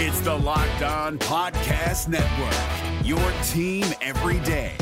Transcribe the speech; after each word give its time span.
It's 0.00 0.20
the 0.20 0.32
Locked 0.32 0.82
On 0.82 1.18
Podcast 1.18 2.06
Network, 2.06 3.04
your 3.04 3.18
team 3.48 3.84
every 4.00 4.38
day. 4.46 4.76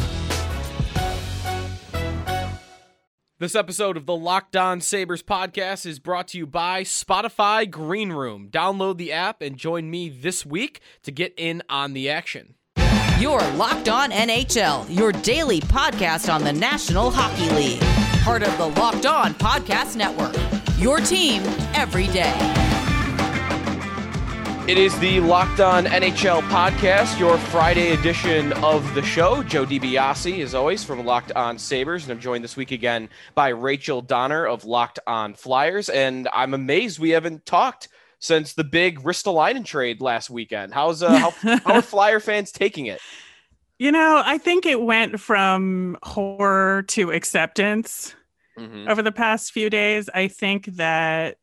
This 3.38 3.54
episode 3.54 3.96
of 3.96 4.04
the 4.04 4.14
Locked 4.14 4.56
On 4.56 4.82
Sabres 4.82 5.22
podcast 5.22 5.86
is 5.86 5.98
brought 6.00 6.28
to 6.28 6.38
you 6.38 6.46
by 6.46 6.82
Spotify 6.82 7.70
Green 7.70 8.12
Room. 8.12 8.50
Download 8.50 8.98
the 8.98 9.10
app 9.10 9.40
and 9.40 9.56
join 9.56 9.90
me 9.90 10.10
this 10.10 10.44
week 10.44 10.82
to 11.04 11.10
get 11.10 11.32
in 11.38 11.62
on 11.70 11.94
the 11.94 12.10
action. 12.10 12.56
Your 13.18 13.40
Locked 13.52 13.88
On 13.88 14.10
NHL, 14.10 14.94
your 14.94 15.12
daily 15.12 15.62
podcast 15.62 16.30
on 16.30 16.44
the 16.44 16.52
National 16.52 17.10
Hockey 17.10 17.48
League. 17.54 17.80
Part 18.22 18.42
of 18.42 18.54
the 18.58 18.68
Locked 18.78 19.06
On 19.06 19.32
Podcast 19.32 19.96
Network. 19.96 20.36
Your 20.78 20.98
team 20.98 21.42
every 21.72 22.08
day. 22.08 22.65
It 24.68 24.78
is 24.78 24.98
the 24.98 25.20
Locked 25.20 25.60
On 25.60 25.84
NHL 25.84 26.42
podcast, 26.48 27.20
your 27.20 27.38
Friday 27.38 27.92
edition 27.92 28.52
of 28.64 28.96
the 28.96 29.02
show. 29.02 29.44
Joe 29.44 29.64
DiBiase, 29.64 30.42
as 30.42 30.56
always, 30.56 30.82
from 30.82 31.06
Locked 31.06 31.30
On 31.36 31.56
Sabres. 31.56 32.02
And 32.02 32.10
I'm 32.10 32.18
joined 32.18 32.42
this 32.42 32.56
week 32.56 32.72
again 32.72 33.08
by 33.36 33.50
Rachel 33.50 34.02
Donner 34.02 34.44
of 34.44 34.64
Locked 34.64 34.98
On 35.06 35.34
Flyers. 35.34 35.88
And 35.88 36.28
I'm 36.32 36.52
amazed 36.52 36.98
we 36.98 37.10
haven't 37.10 37.46
talked 37.46 37.86
since 38.18 38.54
the 38.54 38.64
big 38.64 38.98
Ristolainen 39.02 39.64
trade 39.64 40.00
last 40.00 40.30
weekend. 40.30 40.74
How's 40.74 41.00
uh, 41.00 41.16
how, 41.16 41.30
how 41.58 41.74
are 41.74 41.82
Flyer 41.82 42.18
fans 42.18 42.50
taking 42.50 42.86
it? 42.86 43.00
You 43.78 43.92
know, 43.92 44.20
I 44.26 44.36
think 44.36 44.66
it 44.66 44.82
went 44.82 45.20
from 45.20 45.96
horror 46.02 46.82
to 46.88 47.12
acceptance 47.12 48.16
mm-hmm. 48.58 48.88
over 48.88 49.00
the 49.00 49.12
past 49.12 49.52
few 49.52 49.70
days. 49.70 50.10
I 50.12 50.26
think 50.26 50.66
that 50.74 51.36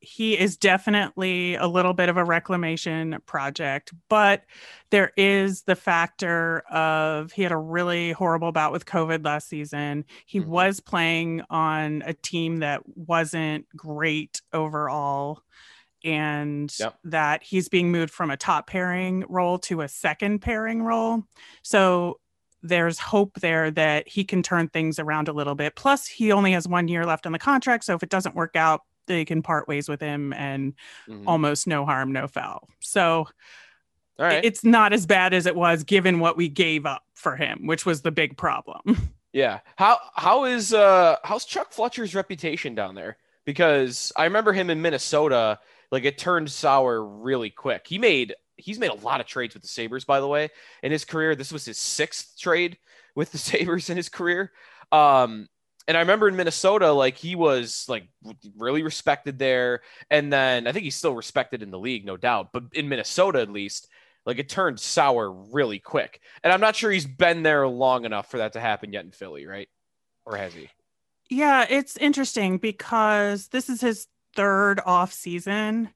he 0.00 0.38
is 0.38 0.56
definitely 0.56 1.56
a 1.56 1.66
little 1.66 1.92
bit 1.92 2.08
of 2.08 2.16
a 2.16 2.24
reclamation 2.24 3.18
project, 3.26 3.92
but 4.08 4.44
there 4.90 5.12
is 5.16 5.62
the 5.62 5.74
factor 5.76 6.60
of 6.70 7.32
he 7.32 7.42
had 7.42 7.52
a 7.52 7.56
really 7.56 8.12
horrible 8.12 8.52
bout 8.52 8.72
with 8.72 8.86
COVID 8.86 9.24
last 9.24 9.48
season. 9.48 10.04
He 10.26 10.40
mm-hmm. 10.40 10.50
was 10.50 10.80
playing 10.80 11.42
on 11.50 12.02
a 12.06 12.14
team 12.14 12.58
that 12.58 12.82
wasn't 12.96 13.66
great 13.76 14.40
overall, 14.52 15.42
and 16.04 16.72
yep. 16.78 16.96
that 17.04 17.42
he's 17.42 17.68
being 17.68 17.90
moved 17.90 18.12
from 18.12 18.30
a 18.30 18.36
top 18.36 18.68
pairing 18.68 19.24
role 19.28 19.58
to 19.58 19.80
a 19.80 19.88
second 19.88 20.38
pairing 20.38 20.82
role. 20.82 21.24
So 21.62 22.20
there's 22.62 22.98
hope 22.98 23.40
there 23.40 23.70
that 23.72 24.08
he 24.08 24.24
can 24.24 24.42
turn 24.42 24.68
things 24.68 24.98
around 24.98 25.28
a 25.28 25.32
little 25.32 25.54
bit. 25.54 25.76
Plus, 25.76 26.06
he 26.06 26.32
only 26.32 26.52
has 26.52 26.68
one 26.68 26.88
year 26.88 27.04
left 27.04 27.26
on 27.26 27.32
the 27.32 27.38
contract. 27.38 27.84
So 27.84 27.94
if 27.94 28.02
it 28.02 28.10
doesn't 28.10 28.34
work 28.34 28.56
out, 28.56 28.82
they 29.08 29.24
can 29.24 29.42
part 29.42 29.66
ways 29.66 29.88
with 29.88 30.00
him 30.00 30.32
and 30.32 30.74
mm-hmm. 31.08 31.26
almost 31.26 31.66
no 31.66 31.84
harm, 31.84 32.12
no 32.12 32.28
foul. 32.28 32.68
So 32.80 33.26
it's 34.18 34.64
not 34.64 34.92
as 34.92 35.06
bad 35.06 35.34
as 35.34 35.46
it 35.46 35.56
was 35.56 35.84
given 35.84 36.20
what 36.20 36.36
we 36.36 36.48
gave 36.48 36.86
up 36.86 37.04
for 37.14 37.36
him, 37.36 37.66
which 37.66 37.86
was 37.86 38.02
the 38.02 38.10
big 38.12 38.36
problem. 38.36 39.12
Yeah. 39.32 39.60
How 39.76 39.98
how 40.14 40.46
is 40.46 40.72
uh 40.72 41.16
how's 41.22 41.44
Chuck 41.44 41.72
Fletcher's 41.72 42.14
reputation 42.14 42.74
down 42.74 42.94
there? 42.94 43.18
Because 43.44 44.10
I 44.16 44.24
remember 44.24 44.54
him 44.54 44.70
in 44.70 44.80
Minnesota, 44.80 45.58
like 45.92 46.04
it 46.04 46.16
turned 46.16 46.50
sour 46.50 47.04
really 47.04 47.50
quick. 47.50 47.86
He 47.86 47.98
made 47.98 48.34
he's 48.56 48.78
made 48.78 48.90
a 48.90 48.94
lot 48.94 49.20
of 49.20 49.26
trades 49.26 49.54
with 49.54 49.62
the 49.62 49.68
Sabres, 49.68 50.04
by 50.04 50.20
the 50.20 50.26
way, 50.26 50.48
in 50.82 50.92
his 50.92 51.04
career. 51.04 51.36
This 51.36 51.52
was 51.52 51.64
his 51.64 51.78
sixth 51.78 52.38
trade 52.38 52.78
with 53.14 53.30
the 53.30 53.38
Sabres 53.38 53.90
in 53.90 53.96
his 53.96 54.08
career. 54.08 54.50
Um, 54.90 55.48
and 55.88 55.96
I 55.96 56.00
remember 56.00 56.28
in 56.28 56.36
Minnesota, 56.36 56.92
like 56.92 57.16
he 57.16 57.34
was 57.34 57.86
like 57.88 58.06
really 58.56 58.82
respected 58.82 59.38
there. 59.38 59.80
And 60.10 60.30
then 60.30 60.66
I 60.66 60.72
think 60.72 60.84
he's 60.84 60.96
still 60.96 61.14
respected 61.14 61.62
in 61.62 61.70
the 61.70 61.78
league, 61.78 62.04
no 62.04 62.18
doubt. 62.18 62.50
But 62.52 62.64
in 62.74 62.90
Minnesota, 62.90 63.40
at 63.40 63.50
least, 63.50 63.88
like 64.26 64.38
it 64.38 64.50
turned 64.50 64.78
sour 64.78 65.32
really 65.32 65.78
quick. 65.78 66.20
And 66.44 66.52
I'm 66.52 66.60
not 66.60 66.76
sure 66.76 66.90
he's 66.90 67.06
been 67.06 67.42
there 67.42 67.66
long 67.66 68.04
enough 68.04 68.30
for 68.30 68.36
that 68.36 68.52
to 68.52 68.60
happen 68.60 68.92
yet 68.92 69.06
in 69.06 69.12
Philly, 69.12 69.46
right? 69.46 69.68
Or 70.26 70.36
has 70.36 70.52
he? 70.52 70.68
Yeah, 71.30 71.64
it's 71.68 71.96
interesting 71.96 72.58
because 72.58 73.48
this 73.48 73.70
is 73.70 73.80
his 73.80 74.08
third 74.36 74.80
off 74.84 75.14
season 75.14 75.88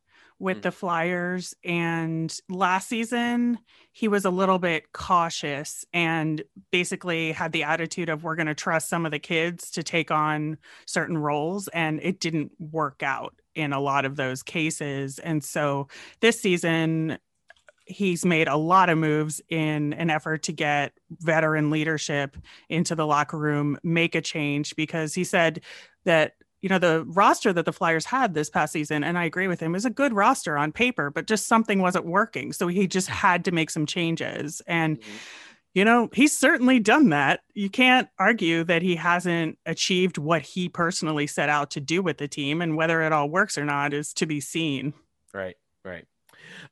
with 0.43 0.59
mm. 0.59 0.63
the 0.63 0.73
Flyers. 0.73 1.55
And 1.65 2.37
last 2.49 2.89
season, 2.89 3.59
he 3.93 4.09
was 4.09 4.25
a 4.25 4.31
little 4.31 4.59
bit 4.59 4.93
cautious 4.93 5.85
and 5.93 6.43
basically 6.73 7.31
had 7.31 7.53
the 7.53 7.63
attitude 7.63 8.09
of 8.09 8.25
we're 8.25 8.35
going 8.35 8.49
to 8.49 8.55
trust 8.55 8.89
some 8.89 9.07
of 9.07 9.13
the 9.13 9.21
kids 9.21 9.71
to 9.71 9.85
take 9.85 10.11
on 10.11 10.59
certain 10.85 11.17
roles. 11.17 11.69
And 11.69 12.01
it 12.03 12.19
didn't 12.19 12.51
work 12.59 13.05
out 13.05 13.37
in 13.55 13.73
a 13.73 13.81
lot 13.81 14.05
of 14.05 14.17
those 14.17 14.43
cases. 14.43 15.21
And 15.21 15.45
so 15.45 15.87
this 16.21 16.41
season, 16.41 17.19
he's 17.87 18.25
made 18.25 18.49
a 18.49 18.57
lot 18.57 18.91
of 18.91 18.99
moves 18.99 19.41
in 19.49 19.93
an 19.93 20.11
effort 20.11 20.43
to 20.45 20.53
get 20.53 20.93
veteran 21.21 21.71
leadership 21.71 22.37
into 22.69 22.97
the 22.97 23.07
locker 23.07 23.39
room, 23.39 23.79
make 23.85 24.17
a 24.17 24.21
change 24.21 24.75
because 24.75 25.15
he 25.15 25.23
said 25.23 25.61
that 26.05 26.33
you 26.63 26.69
know 26.69 26.79
the 26.79 27.05
roster 27.09 27.53
that 27.53 27.65
the 27.65 27.73
flyers 27.73 28.07
had 28.07 28.35
this 28.35 28.49
past 28.49 28.73
season 28.73 29.05
and 29.05 29.19
i 29.19 29.25
agree 29.25 29.49
with 29.49 29.61
him 29.61 29.75
is 29.75 29.85
a 29.85 29.91
good 29.91 30.13
roster 30.13 30.57
on 30.57 30.73
paper 30.73 31.11
but 31.11 31.27
just 31.27 31.47
something 31.47 31.81
wasn't 31.81 32.07
working. 32.07 32.53
So 32.53 32.69
he 32.69 32.87
just 32.87 33.09
had 33.09 33.45
to 33.45 33.53
make 33.53 33.71
some 33.71 33.87
changes. 33.87 34.63
And 34.67 34.99
mm-hmm. 34.99 35.11
you 35.75 35.85
know 35.85 36.09
he's 36.13 36.37
certainly 36.37 36.79
done 36.81 37.11
that. 37.11 37.41
You 37.55 37.71
can't 37.71 38.09
argue 38.19 38.65
that 38.65 38.83
he 38.83 38.97
hasn't 38.97 39.59
achieved 39.67 40.19
what 40.19 40.43
he 40.43 40.69
personally 40.69 41.27
set 41.27 41.49
out 41.49 41.71
to 41.73 41.81
do 41.81 42.03
with 42.03 42.19
the 42.19 42.29
team 42.29 42.63
and 42.63 42.77
whether 42.77 43.03
it 43.03 43.13
all 43.13 43.29
works 43.29 43.59
or 43.59 43.65
not 43.65 43.93
is 43.93 44.13
to 44.15 44.27
be 44.27 44.41
seen. 44.41 44.95
Right 45.35 45.43
right 45.45 45.57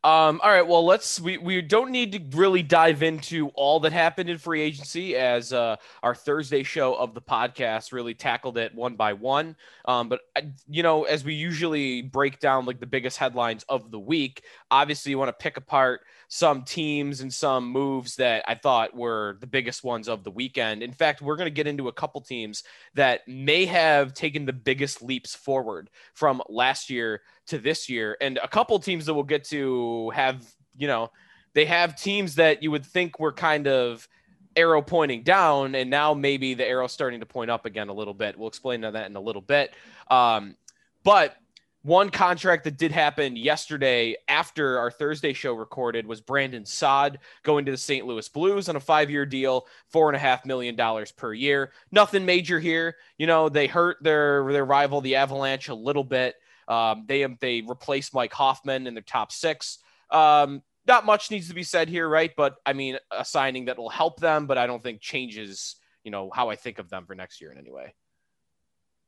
um, 0.02 0.40
all 0.42 0.50
right. 0.50 0.66
Well, 0.66 0.84
let's. 0.84 1.20
We, 1.20 1.38
we 1.38 1.60
don't 1.62 1.90
need 1.90 2.12
to 2.12 2.36
really 2.36 2.62
dive 2.62 3.02
into 3.02 3.48
all 3.54 3.80
that 3.80 3.92
happened 3.92 4.30
in 4.30 4.38
free 4.38 4.62
agency 4.62 5.16
as 5.16 5.52
uh, 5.52 5.76
our 6.02 6.14
Thursday 6.14 6.62
show 6.62 6.94
of 6.94 7.14
the 7.14 7.20
podcast 7.20 7.92
really 7.92 8.14
tackled 8.14 8.58
it 8.58 8.74
one 8.74 8.96
by 8.96 9.12
one. 9.12 9.56
Um, 9.84 10.08
but 10.08 10.20
you 10.68 10.82
know, 10.82 11.04
as 11.04 11.24
we 11.24 11.34
usually 11.34 12.02
break 12.02 12.40
down 12.40 12.66
like 12.66 12.80
the 12.80 12.86
biggest 12.86 13.18
headlines 13.18 13.64
of 13.68 13.90
the 13.90 13.98
week, 13.98 14.44
obviously 14.70 15.10
you 15.10 15.18
want 15.18 15.28
to 15.28 15.42
pick 15.42 15.56
apart 15.56 16.00
some 16.32 16.62
teams 16.62 17.20
and 17.22 17.34
some 17.34 17.66
moves 17.68 18.14
that 18.14 18.44
I 18.46 18.54
thought 18.54 18.96
were 18.96 19.36
the 19.40 19.48
biggest 19.48 19.82
ones 19.82 20.08
of 20.08 20.22
the 20.22 20.30
weekend. 20.30 20.80
In 20.80 20.92
fact, 20.92 21.20
we're 21.20 21.34
going 21.34 21.48
to 21.48 21.50
get 21.50 21.66
into 21.66 21.88
a 21.88 21.92
couple 21.92 22.20
teams 22.20 22.62
that 22.94 23.26
may 23.26 23.66
have 23.66 24.14
taken 24.14 24.46
the 24.46 24.52
biggest 24.52 25.02
leaps 25.02 25.34
forward 25.34 25.90
from 26.14 26.40
last 26.48 26.88
year 26.88 27.22
to 27.48 27.58
this 27.58 27.88
year, 27.88 28.16
and 28.20 28.38
a 28.38 28.46
couple 28.46 28.78
teams 28.78 29.06
that 29.06 29.14
we'll 29.14 29.24
get 29.24 29.42
to 29.46 30.10
have, 30.10 30.46
you 30.78 30.86
know, 30.86 31.10
they 31.52 31.64
have 31.64 32.00
teams 32.00 32.36
that 32.36 32.62
you 32.62 32.70
would 32.70 32.86
think 32.86 33.18
were 33.18 33.32
kind 33.32 33.66
of 33.66 34.06
arrow 34.54 34.82
pointing 34.82 35.24
down, 35.24 35.74
and 35.74 35.90
now 35.90 36.14
maybe 36.14 36.54
the 36.54 36.64
arrow 36.64 36.86
starting 36.86 37.18
to 37.18 37.26
point 37.26 37.50
up 37.50 37.66
again 37.66 37.88
a 37.88 37.92
little 37.92 38.14
bit. 38.14 38.38
We'll 38.38 38.46
explain 38.46 38.82
that 38.82 39.06
in 39.06 39.16
a 39.16 39.20
little 39.20 39.42
bit. 39.42 39.74
Um, 40.08 40.54
but 41.02 41.36
one 41.82 42.10
contract 42.10 42.64
that 42.64 42.76
did 42.76 42.92
happen 42.92 43.36
yesterday 43.36 44.14
after 44.28 44.78
our 44.78 44.90
Thursday 44.90 45.32
show 45.32 45.54
recorded 45.54 46.06
was 46.06 46.20
Brandon 46.20 46.66
Saad 46.66 47.18
going 47.42 47.64
to 47.64 47.70
the 47.70 47.78
St. 47.78 48.06
Louis 48.06 48.28
Blues 48.28 48.68
on 48.68 48.76
a 48.76 48.80
five 48.80 49.10
year 49.10 49.24
deal, 49.24 49.66
four 49.88 50.08
and 50.08 50.16
a 50.16 50.18
half 50.18 50.44
million 50.44 50.76
dollars 50.76 51.10
per 51.10 51.32
year. 51.32 51.72
Nothing 51.90 52.26
major 52.26 52.60
here. 52.60 52.96
You 53.16 53.26
know, 53.26 53.48
they 53.48 53.66
hurt 53.66 53.96
their 54.02 54.50
their 54.52 54.64
rival, 54.64 55.00
the 55.00 55.16
Avalanche, 55.16 55.68
a 55.68 55.74
little 55.74 56.04
bit. 56.04 56.34
Um, 56.68 57.04
they 57.08 57.26
they 57.40 57.62
replaced 57.62 58.14
Mike 58.14 58.32
Hoffman 58.32 58.86
in 58.86 58.94
their 58.94 59.02
top 59.02 59.32
six. 59.32 59.78
Um, 60.10 60.62
not 60.86 61.06
much 61.06 61.30
needs 61.30 61.48
to 61.48 61.54
be 61.54 61.62
said 61.62 61.88
here, 61.88 62.08
right? 62.08 62.32
But 62.36 62.56
I 62.66 62.74
mean, 62.74 62.98
a 63.10 63.24
signing 63.24 63.66
that 63.66 63.78
will 63.78 63.88
help 63.88 64.20
them, 64.20 64.46
but 64.46 64.58
I 64.58 64.66
don't 64.66 64.82
think 64.82 65.00
changes, 65.00 65.76
you 66.04 66.10
know, 66.10 66.30
how 66.34 66.50
I 66.50 66.56
think 66.56 66.78
of 66.78 66.90
them 66.90 67.06
for 67.06 67.14
next 67.14 67.40
year 67.40 67.52
in 67.52 67.58
any 67.58 67.70
way. 67.70 67.94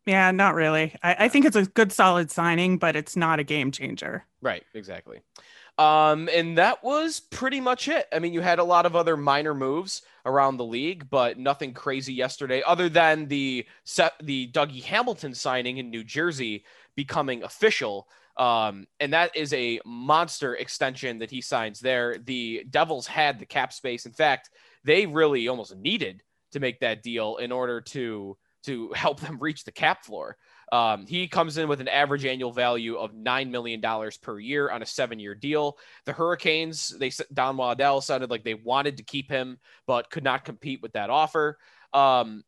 Yeah, 0.07 0.31
not 0.33 0.55
really. 0.55 0.95
I, 1.03 1.17
I, 1.21 1.29
think 1.29 1.45
it's 1.45 1.57
a 1.57 1.67
good 1.67 1.93
solid 1.93 2.31
signing, 2.31 2.79
but 2.79 2.97
it's 2.97 3.15
not 3.15 3.39
a 3.39 3.45
game 3.45 3.71
changer. 3.71 4.25
Right, 4.41 4.65
exactly. 4.75 5.21
Um, 5.79 6.29
and 6.33 6.59
that 6.59 6.83
was 6.85 7.21
pretty 7.21 7.61
much 7.61 7.89
it. 7.89 8.07
I 8.13 8.19
mean, 8.19 8.33
you 8.33 8.41
had 8.41 8.59
a 8.59 8.65
lot 8.65 8.85
of 8.85 8.97
other 8.97 9.17
minor 9.17 9.55
moves 9.55 10.03
around 10.27 10.57
the 10.57 10.65
league, 10.65 11.09
but 11.09 11.39
nothing 11.39 11.73
crazy 11.73 12.13
yesterday, 12.13 12.63
other 12.67 12.89
than 12.89 13.27
the 13.29 13.65
set 13.85 14.13
the 14.23 14.51
Dougie 14.53 14.83
Hamilton 14.83 15.35
signing 15.35 15.79
in 15.79 15.89
New 15.89 16.05
Jersey 16.05 16.65
becoming 16.95 17.43
official. 17.43 18.09
Um, 18.37 18.87
and 19.01 19.13
that 19.13 19.35
is 19.37 19.53
a 19.53 19.81
monster 19.85 20.57
extension 20.57 21.19
that 21.19 21.31
he 21.31 21.41
signs 21.41 21.81
there. 21.81 22.19
The 22.19 22.67
Devils 22.69 23.07
had 23.07 23.39
the 23.39 23.47
cap 23.47 23.73
space. 23.73 24.05
In 24.05 24.13
fact, 24.13 24.51
they 24.85 25.07
really 25.07 25.49
almost 25.49 25.77
needed 25.77 26.23
to 26.53 26.61
make 26.61 26.81
that 26.81 27.03
deal 27.03 27.37
in 27.37 27.51
order 27.53 27.81
to 27.81 28.37
to 28.65 28.93
help 28.95 29.21
them 29.21 29.39
reach 29.41 29.65
the 29.65 29.73
cap 29.73 30.05
floor. 30.05 30.37
Um, 30.71 31.07
he 31.07 31.29
comes 31.29 31.59
in 31.59 31.69
with 31.69 31.81
an 31.81 31.89
average 31.89 32.25
annual 32.25 32.53
value 32.53 32.97
of 32.97 33.13
$9 33.13 33.51
million 33.51 33.83
per 34.23 34.39
year 34.39 34.71
on 34.71 34.83
a 34.83 34.87
seven 34.87 35.19
year 35.19 35.35
deal. 35.35 35.77
The 36.07 36.13
Hurricanes, 36.13 36.91
they 36.99 37.11
Don 37.33 37.57
Waddell 37.59 38.01
sounded 38.01 38.31
like 38.31 38.45
they 38.45 38.55
wanted 38.55 38.97
to 38.97 39.03
keep 39.03 39.31
him, 39.31 39.59
but 39.87 40.11
could 40.11 40.25
not 40.25 40.45
compete 40.45 40.81
with 40.81 40.93
that 40.93 41.11
offer. 41.11 41.59
Um, 41.93 42.43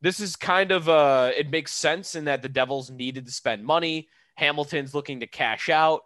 this 0.00 0.20
is 0.20 0.36
kind 0.36 0.72
of 0.72 0.88
uh, 0.88 1.32
it 1.36 1.50
makes 1.50 1.72
sense 1.72 2.14
in 2.14 2.26
that 2.26 2.42
the 2.42 2.48
Devils 2.48 2.90
needed 2.90 3.26
to 3.26 3.32
spend 3.32 3.64
money. 3.64 4.08
Hamilton's 4.36 4.94
looking 4.94 5.20
to 5.20 5.26
cash 5.26 5.68
out, 5.68 6.02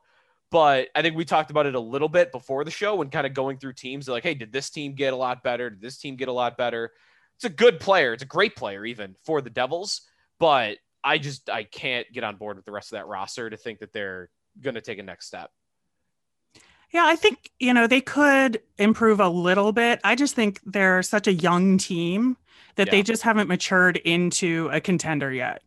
But 0.50 0.88
I 0.96 1.02
think 1.02 1.16
we 1.16 1.24
talked 1.24 1.50
about 1.50 1.66
it 1.66 1.74
a 1.76 1.80
little 1.80 2.08
bit 2.08 2.32
before 2.32 2.64
the 2.64 2.70
show 2.70 2.96
when 2.96 3.10
kind 3.10 3.26
of 3.26 3.34
going 3.34 3.58
through 3.58 3.74
teams. 3.74 4.08
Like, 4.08 4.24
hey, 4.24 4.34
did 4.34 4.52
this 4.52 4.70
team 4.70 4.94
get 4.94 5.12
a 5.12 5.16
lot 5.16 5.42
better? 5.44 5.70
Did 5.70 5.80
this 5.80 5.98
team 5.98 6.16
get 6.16 6.28
a 6.28 6.32
lot 6.32 6.56
better? 6.56 6.92
It's 7.40 7.46
a 7.46 7.48
good 7.48 7.80
player. 7.80 8.12
It's 8.12 8.22
a 8.22 8.26
great 8.26 8.54
player, 8.54 8.84
even 8.84 9.16
for 9.24 9.40
the 9.40 9.48
Devils. 9.48 10.02
But 10.38 10.76
I 11.02 11.16
just 11.16 11.48
I 11.48 11.64
can't 11.64 12.06
get 12.12 12.22
on 12.22 12.36
board 12.36 12.56
with 12.56 12.66
the 12.66 12.72
rest 12.72 12.92
of 12.92 12.98
that 12.98 13.06
roster 13.06 13.48
to 13.48 13.56
think 13.56 13.78
that 13.78 13.94
they're 13.94 14.28
going 14.60 14.74
to 14.74 14.82
take 14.82 14.98
a 14.98 15.02
next 15.02 15.26
step. 15.26 15.50
Yeah, 16.92 17.04
I 17.06 17.16
think, 17.16 17.50
you 17.58 17.72
know, 17.72 17.86
they 17.86 18.02
could 18.02 18.60
improve 18.76 19.20
a 19.20 19.28
little 19.28 19.72
bit. 19.72 20.00
I 20.04 20.16
just 20.16 20.34
think 20.34 20.60
they're 20.66 21.02
such 21.02 21.28
a 21.28 21.32
young 21.32 21.78
team 21.78 22.36
that 22.74 22.88
Yeah. 22.88 22.90
they 22.90 23.02
just 23.02 23.22
haven't 23.22 23.48
matured 23.48 23.96
into 23.96 24.68
a 24.70 24.80
contender 24.80 25.32
yet. 25.32 25.62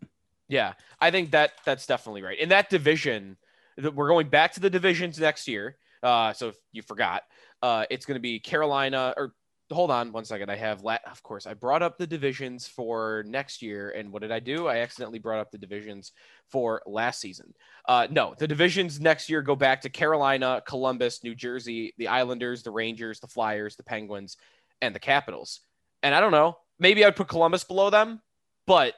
Yeah, 0.49 0.73
I 0.99 1.09
think 1.09 1.31
that 1.31 1.53
that's 1.65 1.87
definitely 1.87 2.21
right. 2.21 2.37
In 2.37 2.49
that 2.49 2.69
division, 2.69 3.37
that 3.77 3.95
we're 3.95 4.09
going 4.09 4.27
back 4.29 4.53
to 4.53 4.59
the 4.59 4.69
divisions 4.69 5.17
next 5.17 5.47
year. 5.47 5.77
Uh, 6.03 6.33
so 6.33 6.49
if 6.49 6.55
you 6.71 6.83
forgot, 6.83 7.23
uh, 7.63 7.85
it's 7.89 8.05
going 8.05 8.17
to 8.17 8.21
be 8.21 8.39
Carolina. 8.39 9.15
Or 9.17 9.33
hold 9.73 9.91
on 9.91 10.11
one 10.11 10.25
second. 10.25 10.49
I 10.49 10.55
have, 10.55 10.83
la- 10.83 10.97
of 11.09 11.21
course, 11.23 11.45
I 11.45 11.53
brought 11.53 11.81
up 11.81 11.97
the 11.97 12.07
divisions 12.07 12.67
for 12.67 13.23
next 13.27 13.61
year, 13.61 13.91
and 13.91 14.11
what 14.11 14.21
did 14.21 14.31
I 14.31 14.39
do? 14.39 14.67
I 14.67 14.77
accidentally 14.77 15.19
brought 15.19 15.39
up 15.39 15.51
the 15.51 15.57
divisions 15.57 16.11
for 16.49 16.81
last 16.85 17.19
season. 17.19 17.53
Uh, 17.87 18.07
no, 18.09 18.35
the 18.37 18.47
divisions 18.47 18.99
next 18.99 19.29
year 19.29 19.41
go 19.41 19.55
back 19.55 19.81
to 19.81 19.89
Carolina, 19.89 20.61
Columbus, 20.65 21.23
New 21.23 21.35
Jersey, 21.35 21.93
the 21.97 22.07
Islanders, 22.07 22.63
the 22.63 22.71
Rangers, 22.71 23.19
the 23.19 23.27
Flyers, 23.27 23.75
the 23.75 23.83
Penguins, 23.83 24.37
and 24.81 24.95
the 24.95 24.99
Capitals. 24.99 25.61
And 26.01 26.13
I 26.13 26.19
don't 26.19 26.31
know, 26.31 26.57
maybe 26.79 27.03
I'd 27.05 27.15
put 27.15 27.27
Columbus 27.27 27.63
below 27.63 27.89
them, 27.89 28.21
but 28.65 28.93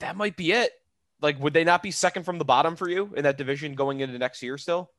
that 0.00 0.16
might 0.16 0.36
be 0.36 0.52
it. 0.52 0.72
Like, 1.20 1.40
would 1.40 1.54
they 1.54 1.64
not 1.64 1.82
be 1.82 1.90
second 1.90 2.24
from 2.24 2.38
the 2.38 2.44
bottom 2.44 2.76
for 2.76 2.88
you 2.88 3.12
in 3.16 3.24
that 3.24 3.38
division 3.38 3.74
going 3.74 4.00
into 4.00 4.18
next 4.18 4.42
year 4.42 4.58
still? 4.58 4.90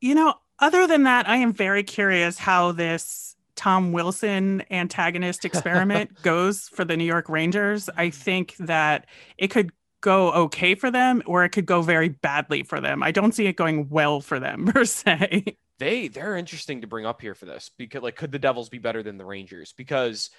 You 0.00 0.14
know, 0.14 0.34
other 0.58 0.86
than 0.86 1.04
that, 1.04 1.28
I 1.28 1.36
am 1.36 1.52
very 1.52 1.82
curious 1.82 2.38
how 2.38 2.72
this 2.72 3.36
Tom 3.62 3.92
Wilson 3.92 4.64
antagonist 4.72 5.44
experiment 5.44 6.20
goes 6.22 6.66
for 6.66 6.84
the 6.84 6.96
New 6.96 7.04
York 7.04 7.28
Rangers. 7.28 7.88
I 7.96 8.10
think 8.10 8.56
that 8.58 9.06
it 9.38 9.52
could 9.52 9.70
go 10.00 10.32
okay 10.32 10.74
for 10.74 10.90
them 10.90 11.22
or 11.26 11.44
it 11.44 11.50
could 11.50 11.64
go 11.64 11.80
very 11.80 12.08
badly 12.08 12.64
for 12.64 12.80
them. 12.80 13.04
I 13.04 13.12
don't 13.12 13.30
see 13.30 13.46
it 13.46 13.52
going 13.52 13.88
well 13.88 14.20
for 14.20 14.40
them 14.40 14.66
per 14.74 14.84
se. 14.84 15.56
They 15.78 16.08
they're 16.08 16.36
interesting 16.36 16.80
to 16.80 16.88
bring 16.88 17.06
up 17.06 17.20
here 17.20 17.36
for 17.36 17.46
this 17.46 17.70
because 17.78 18.02
like 18.02 18.16
could 18.16 18.32
the 18.32 18.40
Devils 18.40 18.68
be 18.68 18.78
better 18.78 19.00
than 19.00 19.16
the 19.16 19.24
Rangers? 19.24 19.72
Because 19.76 20.30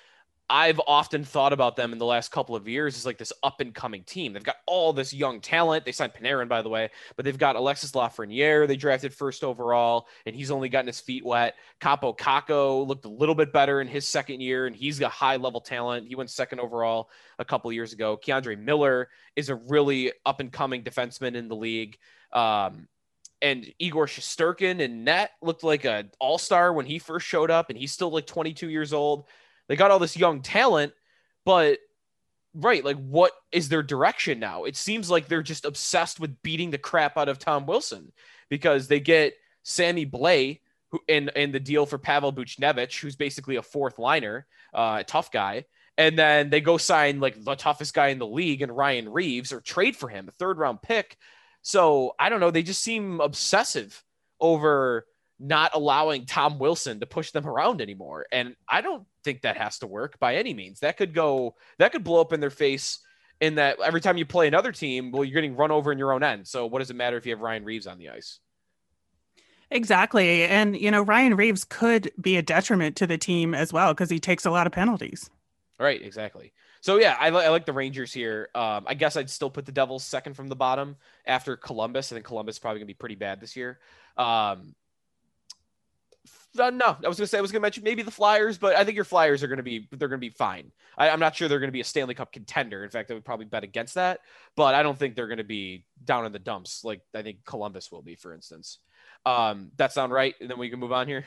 I've 0.49 0.79
often 0.87 1.23
thought 1.23 1.53
about 1.53 1.75
them 1.75 1.93
in 1.93 1.99
the 1.99 2.05
last 2.05 2.31
couple 2.31 2.55
of 2.55 2.67
years 2.67 2.97
as 2.97 3.05
like 3.05 3.17
this 3.17 3.31
up 3.43 3.61
and 3.61 3.73
coming 3.73 4.03
team. 4.03 4.33
They've 4.33 4.43
got 4.43 4.57
all 4.67 4.91
this 4.91 5.13
young 5.13 5.39
talent. 5.39 5.85
They 5.85 5.93
signed 5.93 6.13
Panarin, 6.13 6.49
by 6.49 6.61
the 6.61 6.69
way, 6.69 6.89
but 7.15 7.23
they've 7.23 7.37
got 7.37 7.55
Alexis 7.55 7.93
Lafreniere. 7.93 8.67
They 8.67 8.75
drafted 8.75 9.13
first 9.13 9.43
overall, 9.43 10.07
and 10.25 10.35
he's 10.35 10.51
only 10.51 10.69
gotten 10.69 10.87
his 10.87 10.99
feet 10.99 11.25
wet. 11.25 11.55
Kaapo 11.81 12.17
Kakko 12.17 12.85
looked 12.85 13.05
a 13.05 13.09
little 13.09 13.35
bit 13.35 13.53
better 13.53 13.79
in 13.79 13.87
his 13.87 14.05
second 14.05 14.41
year, 14.41 14.67
and 14.67 14.75
he's 14.75 14.99
got 14.99 15.11
high 15.11 15.37
level 15.37 15.61
talent. 15.61 16.07
He 16.07 16.15
went 16.15 16.29
second 16.29 16.59
overall 16.59 17.09
a 17.39 17.45
couple 17.45 17.71
years 17.71 17.93
ago. 17.93 18.17
K'Andre 18.17 18.59
Miller 18.59 19.09
is 19.35 19.49
a 19.49 19.55
really 19.55 20.11
up 20.25 20.41
and 20.41 20.51
coming 20.51 20.83
defenseman 20.83 21.35
in 21.35 21.47
the 21.47 21.55
league. 21.55 21.97
Um, 22.33 22.87
and 23.41 23.71
Igor 23.77 24.07
Shesterkin 24.07 24.83
and 24.83 25.03
net 25.03 25.31
looked 25.41 25.63
like 25.63 25.83
an 25.83 26.11
all-star 26.19 26.71
when 26.73 26.85
he 26.85 26.97
first 26.97 27.27
showed 27.27 27.51
up 27.51 27.69
and 27.69 27.77
he's 27.77 27.91
still 27.91 28.09
like 28.09 28.25
22 28.25 28.69
years 28.69 28.93
old. 28.93 29.25
They 29.73 29.77
got 29.77 29.89
all 29.89 29.97
this 29.97 30.15
young 30.15 30.43
talent, 30.43 30.93
but 31.45 31.79
right, 32.53 32.85
like 32.85 32.97
what 32.97 33.31
is 33.51 33.69
their 33.69 33.81
direction 33.81 34.39
now? 34.39 34.65
It 34.65 34.75
seems 34.75 35.09
like 35.09 35.27
they're 35.27 35.41
just 35.41 35.65
obsessed 35.65 36.19
with 36.19 36.43
beating 36.43 36.69
the 36.69 36.77
crap 36.77 37.17
out 37.17 37.27
of 37.27 37.39
Tom 37.39 37.65
Wilson 37.65 38.11
because 38.49 38.87
they 38.87 38.99
get 38.99 39.33
Sammy 39.63 40.05
Blais 40.05 40.59
who 40.89 40.99
in 41.07 41.31
the 41.51 41.59
deal 41.59 41.87
for 41.87 41.97
Pavel 41.97 42.31
Buchnevich, 42.31 42.99
who's 42.99 43.15
basically 43.15 43.55
a 43.55 43.63
fourth 43.63 43.97
liner, 43.97 44.45
uh, 44.75 44.97
a 44.99 45.03
tough 45.03 45.31
guy. 45.31 45.65
And 45.97 46.19
then 46.19 46.51
they 46.51 46.61
go 46.61 46.77
sign 46.77 47.19
like 47.19 47.43
the 47.43 47.55
toughest 47.55 47.95
guy 47.95 48.09
in 48.09 48.19
the 48.19 48.27
league 48.27 48.61
and 48.61 48.77
Ryan 48.77 49.09
Reaves 49.09 49.51
or 49.51 49.59
trade 49.59 49.95
for 49.95 50.07
him, 50.07 50.27
a 50.27 50.33
third 50.33 50.59
round 50.59 50.83
pick. 50.83 51.17
So 51.63 52.13
I 52.19 52.29
don't 52.29 52.41
know. 52.41 52.51
They 52.51 52.61
just 52.61 52.83
seem 52.83 53.21
obsessive 53.21 54.03
over 54.39 55.07
not 55.39 55.71
allowing 55.73 56.25
Tom 56.25 56.59
Wilson 56.59 56.99
to 56.99 57.05
push 57.05 57.31
them 57.31 57.47
around 57.47 57.81
anymore. 57.81 58.25
And 58.31 58.55
I 58.67 58.81
don't 58.81 59.05
think 59.23 59.41
that 59.41 59.57
has 59.57 59.79
to 59.79 59.87
work 59.87 60.19
by 60.19 60.35
any 60.35 60.53
means. 60.53 60.79
That 60.79 60.97
could 60.97 61.13
go, 61.13 61.55
that 61.79 61.91
could 61.91 62.03
blow 62.03 62.21
up 62.21 62.33
in 62.33 62.39
their 62.39 62.49
face 62.49 62.99
in 63.41 63.55
that 63.55 63.77
every 63.83 63.99
time 63.99 64.17
you 64.17 64.25
play 64.25 64.47
another 64.47 64.71
team, 64.71 65.11
well, 65.11 65.23
you're 65.23 65.33
getting 65.33 65.55
run 65.55 65.71
over 65.71 65.91
in 65.91 65.97
your 65.97 66.13
own 66.13 66.23
end. 66.23 66.47
So 66.47 66.65
what 66.65 66.79
does 66.79 66.89
it 66.89 66.95
matter 66.95 67.17
if 67.17 67.25
you 67.25 67.31
have 67.31 67.41
Ryan 67.41 67.65
Reaves 67.65 67.87
on 67.87 67.97
the 67.97 68.09
ice? 68.09 68.39
Exactly. 69.71 70.43
And, 70.43 70.77
you 70.77 70.91
know, 70.91 71.01
Ryan 71.01 71.35
Reaves 71.35 71.63
could 71.63 72.11
be 72.21 72.37
a 72.37 72.41
detriment 72.41 72.95
to 72.97 73.07
the 73.07 73.17
team 73.17 73.55
as 73.55 73.73
well 73.73 73.93
because 73.93 74.09
he 74.09 74.19
takes 74.19 74.45
a 74.45 74.51
lot 74.51 74.67
of 74.67 74.73
penalties. 74.73 75.29
Right, 75.79 76.01
exactly. 76.01 76.53
So 76.81 76.97
yeah, 76.97 77.15
I, 77.19 77.29
li- 77.31 77.45
I 77.45 77.49
like 77.49 77.65
the 77.65 77.73
Rangers 77.73 78.13
here. 78.13 78.49
Um, 78.53 78.83
I 78.85 78.93
guess 78.93 79.17
I'd 79.17 79.29
still 79.29 79.49
put 79.49 79.65
the 79.65 79.71
Devils 79.71 80.03
second 80.03 80.35
from 80.35 80.47
the 80.47 80.55
bottom 80.55 80.97
after 81.25 81.57
Columbus. 81.57 82.11
I 82.11 82.15
think 82.15 82.25
Columbus 82.25 82.55
is 82.55 82.59
probably 82.59 82.79
gonna 82.79 82.87
be 82.87 82.93
pretty 82.93 83.15
bad 83.15 83.39
this 83.39 83.55
year. 83.55 83.79
Um, 84.15 84.75
uh, 86.59 86.69
no, 86.69 86.97
I 87.03 87.07
was 87.07 87.17
gonna 87.17 87.27
say 87.27 87.37
I 87.37 87.41
was 87.41 87.51
gonna 87.51 87.61
mention 87.61 87.83
maybe 87.83 88.01
the 88.03 88.11
Flyers, 88.11 88.57
but 88.57 88.75
I 88.75 88.83
think 88.83 88.95
your 88.95 89.05
Flyers 89.05 89.43
are 89.43 89.47
gonna 89.47 89.63
be 89.63 89.87
they're 89.91 90.07
gonna 90.07 90.19
be 90.19 90.29
fine. 90.29 90.71
I, 90.97 91.09
I'm 91.09 91.19
not 91.19 91.35
sure 91.35 91.47
they're 91.47 91.59
gonna 91.59 91.71
be 91.71 91.81
a 91.81 91.85
Stanley 91.85 92.13
Cup 92.13 92.31
contender. 92.31 92.83
In 92.83 92.89
fact, 92.89 93.11
I 93.11 93.13
would 93.13 93.25
probably 93.25 93.45
bet 93.45 93.63
against 93.63 93.95
that. 93.95 94.19
But 94.55 94.75
I 94.75 94.83
don't 94.83 94.97
think 94.97 95.15
they're 95.15 95.27
gonna 95.27 95.43
be 95.43 95.85
down 96.03 96.25
in 96.25 96.31
the 96.31 96.39
dumps 96.39 96.83
like 96.83 97.01
I 97.13 97.21
think 97.21 97.45
Columbus 97.45 97.91
will 97.91 98.01
be, 98.01 98.15
for 98.15 98.33
instance. 98.33 98.79
Um, 99.25 99.71
that 99.77 99.93
sound 99.93 100.11
right? 100.11 100.35
And 100.41 100.49
then 100.49 100.59
we 100.59 100.69
can 100.69 100.79
move 100.79 100.91
on 100.91 101.07
here. 101.07 101.25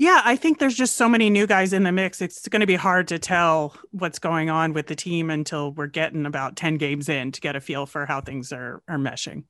Yeah, 0.00 0.22
I 0.24 0.36
think 0.36 0.60
there's 0.60 0.76
just 0.76 0.94
so 0.94 1.08
many 1.08 1.28
new 1.28 1.48
guys 1.48 1.72
in 1.72 1.82
the 1.82 1.90
mix. 1.90 2.22
It's 2.22 2.46
going 2.46 2.60
to 2.60 2.68
be 2.68 2.76
hard 2.76 3.08
to 3.08 3.18
tell 3.18 3.74
what's 3.90 4.20
going 4.20 4.48
on 4.48 4.72
with 4.72 4.86
the 4.86 4.94
team 4.94 5.28
until 5.28 5.72
we're 5.72 5.88
getting 5.88 6.24
about 6.24 6.54
10 6.54 6.76
games 6.76 7.08
in 7.08 7.32
to 7.32 7.40
get 7.40 7.56
a 7.56 7.60
feel 7.60 7.84
for 7.84 8.06
how 8.06 8.20
things 8.20 8.52
are 8.52 8.80
are 8.86 8.96
meshing. 8.96 9.42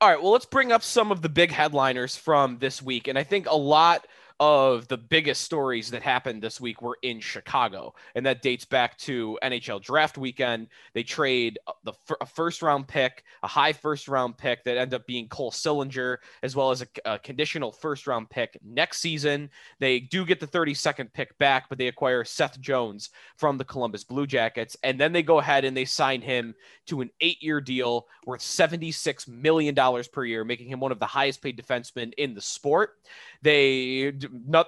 All 0.00 0.08
right. 0.08 0.22
Well, 0.22 0.32
let's 0.32 0.46
bring 0.46 0.72
up 0.72 0.82
some 0.82 1.10
of 1.10 1.22
the 1.22 1.28
big 1.28 1.50
headliners 1.50 2.16
from 2.16 2.58
this 2.58 2.82
week. 2.82 3.08
And 3.08 3.18
I 3.18 3.24
think 3.24 3.46
a 3.48 3.56
lot 3.56 4.06
of 4.40 4.88
the 4.88 4.96
biggest 4.96 5.42
stories 5.42 5.90
that 5.90 6.02
happened 6.02 6.42
this 6.42 6.58
week 6.58 6.80
were 6.80 6.96
in 7.02 7.20
Chicago. 7.20 7.94
And 8.14 8.24
that 8.24 8.40
dates 8.40 8.64
back 8.64 8.96
to 8.98 9.38
NHL 9.42 9.82
draft 9.82 10.16
weekend. 10.16 10.68
They 10.94 11.02
trade 11.02 11.58
the 11.84 11.92
a 12.22 12.26
first 12.26 12.62
round 12.62 12.88
pick, 12.88 13.22
a 13.42 13.46
high 13.46 13.74
first 13.74 14.08
round 14.08 14.38
pick 14.38 14.64
that 14.64 14.78
ended 14.78 14.94
up 14.94 15.06
being 15.06 15.28
Cole 15.28 15.50
Sillinger, 15.50 16.16
as 16.42 16.56
well 16.56 16.70
as 16.70 16.80
a, 16.80 16.86
a 17.04 17.18
conditional 17.18 17.70
first 17.70 18.06
round 18.06 18.30
pick 18.30 18.58
next 18.64 19.00
season. 19.00 19.50
They 19.78 20.00
do 20.00 20.24
get 20.24 20.40
the 20.40 20.46
32nd 20.46 21.12
pick 21.12 21.36
back, 21.38 21.68
but 21.68 21.76
they 21.76 21.88
acquire 21.88 22.24
Seth 22.24 22.58
Jones 22.60 23.10
from 23.36 23.58
the 23.58 23.64
Columbus 23.64 24.04
Blue 24.04 24.26
Jackets. 24.26 24.74
And 24.82 24.98
then 24.98 25.12
they 25.12 25.22
go 25.22 25.38
ahead 25.38 25.66
and 25.66 25.76
they 25.76 25.84
sign 25.84 26.22
him 26.22 26.54
to 26.86 27.02
an 27.02 27.10
eight 27.20 27.42
year 27.42 27.60
deal 27.60 28.06
worth 28.24 28.40
$76 28.40 29.28
million 29.28 29.74
per 30.12 30.24
year, 30.24 30.44
making 30.44 30.68
him 30.68 30.80
one 30.80 30.92
of 30.92 30.98
the 30.98 31.06
highest 31.06 31.42
paid 31.42 31.58
defensemen 31.58 32.14
in 32.16 32.34
the 32.34 32.40
sport. 32.40 32.96
They 33.42 34.12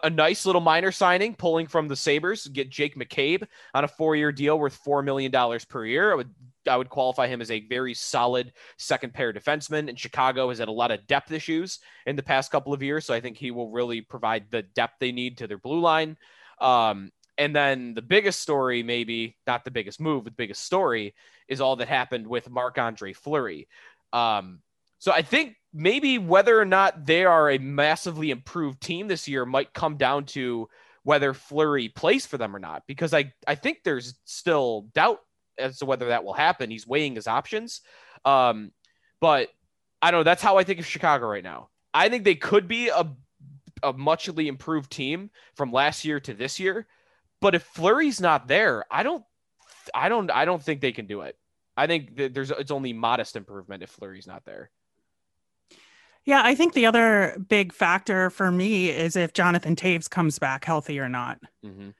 a 0.02 0.08
nice 0.08 0.46
little 0.46 0.62
minor 0.62 0.92
signing, 0.92 1.34
pulling 1.34 1.66
from 1.66 1.88
the 1.88 1.96
Sabres, 1.96 2.46
get 2.46 2.70
Jake 2.70 2.96
McCabe 2.96 3.46
on 3.74 3.84
a 3.84 3.88
four 3.88 4.16
year 4.16 4.32
deal 4.32 4.58
worth 4.58 4.82
$4 4.82 5.04
million 5.04 5.30
per 5.68 5.84
year. 5.84 6.12
I 6.12 6.14
would 6.14 6.30
I 6.68 6.76
would 6.76 6.88
qualify 6.88 7.26
him 7.26 7.40
as 7.40 7.50
a 7.50 7.66
very 7.66 7.92
solid 7.92 8.52
second 8.78 9.12
pair 9.12 9.32
defenseman. 9.32 9.88
And 9.88 9.98
Chicago 9.98 10.48
has 10.48 10.58
had 10.58 10.68
a 10.68 10.72
lot 10.72 10.90
of 10.90 11.06
depth 11.06 11.32
issues 11.32 11.80
in 12.06 12.16
the 12.16 12.22
past 12.22 12.50
couple 12.50 12.72
of 12.72 12.82
years. 12.82 13.04
So 13.04 13.14
I 13.14 13.20
think 13.20 13.36
he 13.36 13.50
will 13.50 13.70
really 13.70 14.00
provide 14.00 14.46
the 14.50 14.62
depth 14.62 14.94
they 15.00 15.12
need 15.12 15.38
to 15.38 15.46
their 15.46 15.58
blue 15.58 15.80
line. 15.80 16.16
Um, 16.60 17.10
and 17.38 17.54
then 17.56 17.94
the 17.94 18.02
biggest 18.02 18.40
story, 18.40 18.82
maybe 18.82 19.36
not 19.46 19.64
the 19.64 19.70
biggest 19.70 20.00
move, 20.00 20.24
but 20.24 20.32
the 20.32 20.42
biggest 20.42 20.62
story 20.62 21.14
is 21.48 21.60
all 21.60 21.76
that 21.76 21.88
happened 21.88 22.26
with 22.26 22.50
Marc 22.50 22.78
Andre 22.78 23.12
Fleury. 23.12 23.68
Um, 24.12 24.60
so 25.02 25.10
I 25.10 25.22
think 25.22 25.56
maybe 25.74 26.18
whether 26.18 26.56
or 26.60 26.64
not 26.64 27.06
they 27.06 27.24
are 27.24 27.50
a 27.50 27.58
massively 27.58 28.30
improved 28.30 28.80
team 28.80 29.08
this 29.08 29.26
year 29.26 29.44
might 29.44 29.74
come 29.74 29.96
down 29.96 30.26
to 30.26 30.68
whether 31.02 31.34
Fleury 31.34 31.88
plays 31.88 32.24
for 32.24 32.38
them 32.38 32.54
or 32.54 32.60
not, 32.60 32.84
because 32.86 33.12
I, 33.12 33.32
I 33.44 33.56
think 33.56 33.78
there's 33.82 34.14
still 34.26 34.82
doubt 34.94 35.18
as 35.58 35.78
to 35.78 35.86
whether 35.86 36.06
that 36.06 36.22
will 36.22 36.34
happen. 36.34 36.70
He's 36.70 36.86
weighing 36.86 37.16
his 37.16 37.26
options. 37.26 37.80
Um, 38.24 38.70
but 39.20 39.48
I 40.00 40.12
don't 40.12 40.20
know. 40.20 40.22
That's 40.22 40.40
how 40.40 40.56
I 40.56 40.62
think 40.62 40.78
of 40.78 40.86
Chicago 40.86 41.26
right 41.26 41.42
now. 41.42 41.70
I 41.92 42.08
think 42.08 42.22
they 42.22 42.36
could 42.36 42.68
be 42.68 42.88
a, 42.88 43.10
a 43.82 43.92
muchly 43.92 44.46
improved 44.46 44.92
team 44.92 45.30
from 45.56 45.72
last 45.72 46.04
year 46.04 46.20
to 46.20 46.32
this 46.32 46.60
year. 46.60 46.86
But 47.40 47.56
if 47.56 47.64
Fleury's 47.64 48.20
not 48.20 48.46
there, 48.46 48.84
I 48.88 49.02
don't, 49.02 49.24
I 49.92 50.08
don't, 50.08 50.30
I 50.30 50.44
don't 50.44 50.62
think 50.62 50.80
they 50.80 50.92
can 50.92 51.06
do 51.06 51.22
it. 51.22 51.36
I 51.76 51.88
think 51.88 52.18
that 52.18 52.34
there's 52.34 52.52
it's 52.52 52.70
only 52.70 52.92
modest 52.92 53.34
improvement 53.34 53.82
if 53.82 53.90
Fleury's 53.90 54.28
not 54.28 54.44
there. 54.44 54.70
Yeah, 56.24 56.42
I 56.44 56.54
think 56.54 56.74
the 56.74 56.86
other 56.86 57.36
big 57.48 57.72
factor 57.72 58.30
for 58.30 58.50
me 58.50 58.90
is 58.90 59.16
if 59.16 59.32
Jonathan 59.32 59.74
Toews 59.74 60.08
comes 60.08 60.38
back 60.38 60.64
healthy 60.64 61.00
or 61.00 61.08
not. 61.08 61.38
Mm-hmm. 61.64 61.90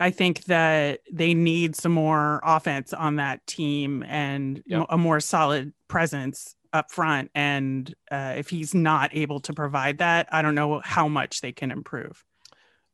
I 0.00 0.10
think 0.10 0.44
that 0.44 1.00
they 1.12 1.34
need 1.34 1.76
some 1.76 1.92
more 1.92 2.40
offense 2.44 2.92
on 2.92 3.16
that 3.16 3.46
team 3.46 4.02
and 4.06 4.62
Yep. 4.66 4.86
a 4.90 4.98
more 4.98 5.20
solid 5.20 5.72
presence 5.88 6.56
up 6.72 6.90
front. 6.90 7.30
And 7.34 7.94
uh, 8.10 8.34
if 8.36 8.50
he's 8.50 8.74
not 8.74 9.14
able 9.14 9.40
to 9.40 9.52
provide 9.52 9.98
that, 9.98 10.28
I 10.32 10.42
don't 10.42 10.56
know 10.56 10.80
how 10.84 11.06
much 11.06 11.40
they 11.40 11.52
can 11.52 11.70
improve. 11.70 12.24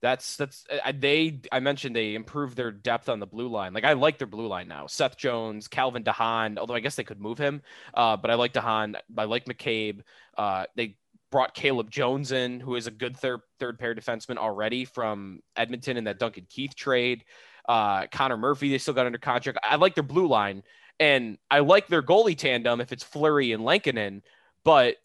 That's 0.02 0.36
that's 0.36 0.64
uh, 0.70 0.92
they. 0.98 1.40
I 1.52 1.60
mentioned 1.60 1.94
they 1.94 2.14
improved 2.14 2.56
their 2.56 2.70
depth 2.70 3.08
on 3.10 3.20
the 3.20 3.26
blue 3.26 3.48
line. 3.48 3.74
Like 3.74 3.84
I 3.84 3.92
like 3.92 4.16
their 4.16 4.26
blue 4.26 4.46
line 4.46 4.66
now. 4.66 4.86
Seth 4.86 5.16
Jones, 5.16 5.68
Calvin 5.68 6.04
DeHaan. 6.04 6.58
Although 6.58 6.74
I 6.74 6.80
guess 6.80 6.96
they 6.96 7.04
could 7.04 7.20
move 7.20 7.36
him, 7.36 7.60
uh, 7.92 8.16
but 8.16 8.30
I 8.30 8.34
like 8.34 8.54
DeHaan. 8.54 8.96
I 9.16 9.24
like 9.24 9.44
McCabe. 9.44 10.00
Uh, 10.38 10.64
they 10.74 10.96
brought 11.30 11.54
Caleb 11.54 11.90
Jones 11.90 12.32
in, 12.32 12.60
who 12.60 12.76
is 12.76 12.86
a 12.86 12.90
good 12.90 13.16
third 13.16 13.40
third 13.58 13.78
pair 13.78 13.94
defenseman 13.94 14.38
already 14.38 14.86
from 14.86 15.40
Edmonton 15.54 15.98
in 15.98 16.04
that 16.04 16.18
Duncan 16.18 16.46
Keith 16.48 16.74
trade. 16.74 17.24
Uh, 17.68 18.06
Connor 18.06 18.38
Murphy, 18.38 18.70
they 18.70 18.78
still 18.78 18.94
got 18.94 19.06
under 19.06 19.18
contract. 19.18 19.58
I 19.62 19.76
like 19.76 19.94
their 19.94 20.02
blue 20.02 20.26
line, 20.26 20.62
and 20.98 21.36
I 21.50 21.60
like 21.60 21.88
their 21.88 22.02
goalie 22.02 22.38
tandem 22.38 22.80
if 22.80 22.90
it's 22.90 23.04
Fleury 23.04 23.52
and 23.52 23.64
Lankinen. 23.64 24.22
But 24.64 24.96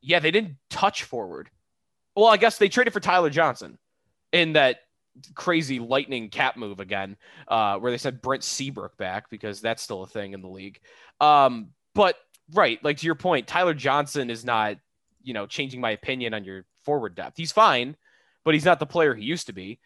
yeah, 0.00 0.18
they 0.18 0.32
didn't 0.32 0.56
touch 0.68 1.04
forward. 1.04 1.48
Well, 2.16 2.26
I 2.26 2.38
guess 2.38 2.58
they 2.58 2.68
traded 2.68 2.92
for 2.92 3.00
Tyler 3.00 3.30
Johnson 3.30 3.78
in 4.32 4.54
that 4.54 4.78
crazy 5.34 5.78
lightning 5.78 6.30
cap 6.30 6.56
move 6.56 6.80
again, 6.80 7.16
uh, 7.48 7.76
where 7.76 7.92
they 7.92 7.98
said 7.98 8.22
Brent 8.22 8.42
Seabrook 8.42 8.96
back 8.96 9.30
because 9.30 9.60
that's 9.60 9.82
still 9.82 10.02
a 10.02 10.06
thing 10.06 10.32
in 10.32 10.40
the 10.40 10.48
league. 10.48 10.80
Um, 11.20 11.68
but 11.94 12.16
right, 12.52 12.82
like 12.82 12.98
to 12.98 13.06
your 13.06 13.14
point, 13.14 13.46
Tyler 13.46 13.74
Johnson 13.74 14.30
is 14.30 14.44
not, 14.44 14.76
you 15.22 15.34
know, 15.34 15.46
changing 15.46 15.80
my 15.80 15.90
opinion 15.90 16.34
on 16.34 16.44
your 16.44 16.64
forward 16.84 17.14
depth. 17.14 17.36
He's 17.36 17.52
fine, 17.52 17.96
but 18.44 18.54
he's 18.54 18.64
not 18.64 18.80
the 18.80 18.86
player 18.86 19.14
he 19.14 19.24
used 19.24 19.46
to 19.46 19.52
be. 19.52 19.78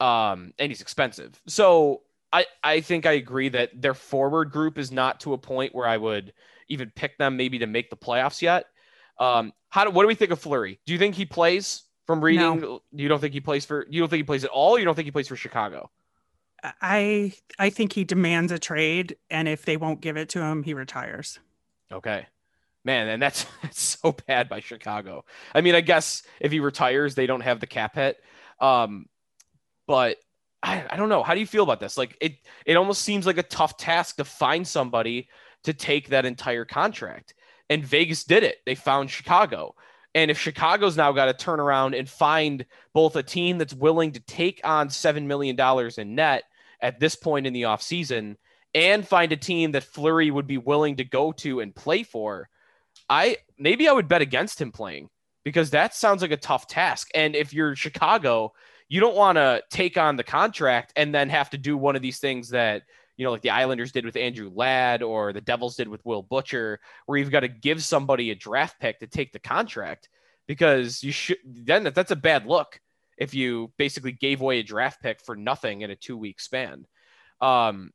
Um, 0.00 0.52
and 0.58 0.70
he's 0.70 0.80
expensive. 0.80 1.40
So 1.46 2.02
I, 2.32 2.46
I 2.62 2.80
think 2.80 3.06
I 3.06 3.12
agree 3.12 3.48
that 3.50 3.80
their 3.80 3.94
forward 3.94 4.50
group 4.50 4.76
is 4.76 4.90
not 4.90 5.20
to 5.20 5.34
a 5.34 5.38
point 5.38 5.74
where 5.74 5.86
I 5.86 5.96
would 5.96 6.32
even 6.68 6.90
pick 6.96 7.16
them 7.16 7.36
maybe 7.36 7.60
to 7.60 7.66
make 7.66 7.90
the 7.90 7.96
playoffs 7.96 8.42
yet. 8.42 8.66
Um, 9.20 9.52
how 9.68 9.84
do, 9.84 9.90
what 9.90 10.02
do 10.02 10.08
we 10.08 10.16
think 10.16 10.32
of 10.32 10.40
Fleury? 10.40 10.80
Do 10.86 10.92
you 10.92 10.98
think 10.98 11.14
he 11.14 11.26
plays? 11.26 11.84
From 12.06 12.22
reading, 12.22 12.60
no. 12.60 12.82
you 12.92 13.08
don't 13.08 13.20
think 13.20 13.32
he 13.32 13.40
plays 13.40 13.64
for 13.64 13.86
you 13.88 14.00
don't 14.00 14.08
think 14.08 14.18
he 14.18 14.24
plays 14.24 14.44
at 14.44 14.50
all, 14.50 14.78
you 14.78 14.84
don't 14.84 14.94
think 14.94 15.06
he 15.06 15.10
plays 15.10 15.28
for 15.28 15.36
Chicago? 15.36 15.90
I 16.80 17.32
I 17.58 17.70
think 17.70 17.92
he 17.92 18.04
demands 18.04 18.52
a 18.52 18.58
trade 18.58 19.16
and 19.30 19.48
if 19.48 19.64
they 19.64 19.76
won't 19.76 20.00
give 20.00 20.16
it 20.16 20.28
to 20.30 20.42
him, 20.42 20.62
he 20.62 20.74
retires. 20.74 21.38
Okay. 21.90 22.26
Man, 22.84 23.08
and 23.08 23.22
that's, 23.22 23.46
that's 23.62 23.80
so 23.80 24.12
bad 24.26 24.48
by 24.48 24.60
Chicago. 24.60 25.24
I 25.54 25.60
mean, 25.60 25.74
I 25.74 25.80
guess 25.80 26.22
if 26.40 26.52
he 26.52 26.60
retires, 26.60 27.14
they 27.14 27.26
don't 27.26 27.40
have 27.40 27.60
the 27.60 27.66
cap 27.66 27.94
hit. 27.94 28.18
Um, 28.60 29.06
but 29.86 30.18
I, 30.62 30.84
I 30.90 30.96
don't 30.96 31.08
know. 31.08 31.22
How 31.22 31.34
do 31.34 31.40
you 31.40 31.46
feel 31.46 31.64
about 31.64 31.80
this? 31.80 31.98
Like 31.98 32.16
it 32.20 32.36
it 32.64 32.76
almost 32.76 33.02
seems 33.02 33.26
like 33.26 33.38
a 33.38 33.42
tough 33.42 33.76
task 33.76 34.16
to 34.16 34.24
find 34.24 34.66
somebody 34.66 35.28
to 35.64 35.74
take 35.74 36.08
that 36.08 36.24
entire 36.24 36.64
contract. 36.64 37.34
And 37.68 37.84
Vegas 37.84 38.24
did 38.24 38.42
it. 38.42 38.58
They 38.66 38.74
found 38.74 39.10
Chicago. 39.10 39.74
And 40.14 40.30
if 40.30 40.38
Chicago's 40.38 40.96
now 40.96 41.12
got 41.12 41.26
to 41.26 41.34
turn 41.34 41.60
around 41.60 41.94
and 41.94 42.08
find 42.08 42.64
both 42.92 43.16
a 43.16 43.22
team 43.22 43.58
that's 43.58 43.74
willing 43.74 44.12
to 44.12 44.20
take 44.20 44.60
on 44.62 44.88
$7 44.88 45.24
million 45.24 45.58
in 45.98 46.14
net 46.14 46.44
at 46.80 47.00
this 47.00 47.16
point 47.16 47.46
in 47.46 47.52
the 47.52 47.62
offseason 47.62 48.36
and 48.74 49.06
find 49.06 49.32
a 49.32 49.36
team 49.36 49.72
that 49.72 49.84
Fleury 49.84 50.30
would 50.30 50.46
be 50.46 50.58
willing 50.58 50.96
to 50.96 51.04
go 51.04 51.32
to 51.32 51.60
and 51.60 51.74
play 51.74 52.02
for, 52.02 52.48
I 53.08 53.38
maybe 53.58 53.88
I 53.88 53.92
would 53.92 54.08
bet 54.08 54.22
against 54.22 54.60
him 54.60 54.72
playing 54.72 55.10
because 55.44 55.70
that 55.70 55.94
sounds 55.94 56.22
like 56.22 56.30
a 56.30 56.36
tough 56.36 56.66
task. 56.66 57.08
And 57.14 57.34
if 57.34 57.52
you're 57.52 57.76
Chicago, 57.76 58.52
you 58.88 59.00
don't 59.00 59.16
want 59.16 59.36
to 59.36 59.62
take 59.70 59.96
on 59.96 60.16
the 60.16 60.24
contract 60.24 60.92
and 60.96 61.14
then 61.14 61.28
have 61.28 61.50
to 61.50 61.58
do 61.58 61.76
one 61.76 61.96
of 61.96 62.02
these 62.02 62.18
things 62.18 62.50
that 62.50 62.82
you 63.16 63.24
know, 63.24 63.30
like 63.30 63.42
the 63.42 63.50
Islanders 63.50 63.92
did 63.92 64.04
with 64.04 64.16
Andrew 64.16 64.50
Ladd 64.54 65.02
or 65.02 65.32
the 65.32 65.40
Devils 65.40 65.76
did 65.76 65.88
with 65.88 66.04
Will 66.04 66.22
Butcher, 66.22 66.80
where 67.06 67.18
you've 67.18 67.30
got 67.30 67.40
to 67.40 67.48
give 67.48 67.82
somebody 67.82 68.30
a 68.30 68.34
draft 68.34 68.80
pick 68.80 68.98
to 69.00 69.06
take 69.06 69.32
the 69.32 69.38
contract 69.38 70.08
because 70.46 71.02
you 71.02 71.12
should 71.12 71.38
then 71.44 71.84
that's 71.94 72.10
a 72.10 72.16
bad 72.16 72.46
look 72.46 72.80
if 73.16 73.34
you 73.34 73.72
basically 73.78 74.12
gave 74.12 74.40
away 74.40 74.58
a 74.58 74.64
draft 74.64 75.00
pick 75.00 75.20
for 75.20 75.36
nothing 75.36 75.82
in 75.82 75.90
a 75.90 75.96
two 75.96 76.16
week 76.16 76.40
span. 76.40 76.86
Um, 77.40 77.92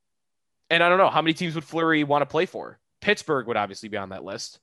and 0.69 0.83
I 0.83 0.89
don't 0.89 0.97
know 0.97 1.09
how 1.09 1.21
many 1.21 1.33
teams 1.33 1.55
would 1.55 1.63
Fleury 1.63 2.03
want 2.03 2.21
to 2.21 2.27
play 2.27 2.45
for. 2.45 2.79
Pittsburgh 3.01 3.47
would 3.47 3.57
obviously 3.57 3.89
be 3.89 3.97
on 3.97 4.09
that 4.09 4.23
list, 4.23 4.59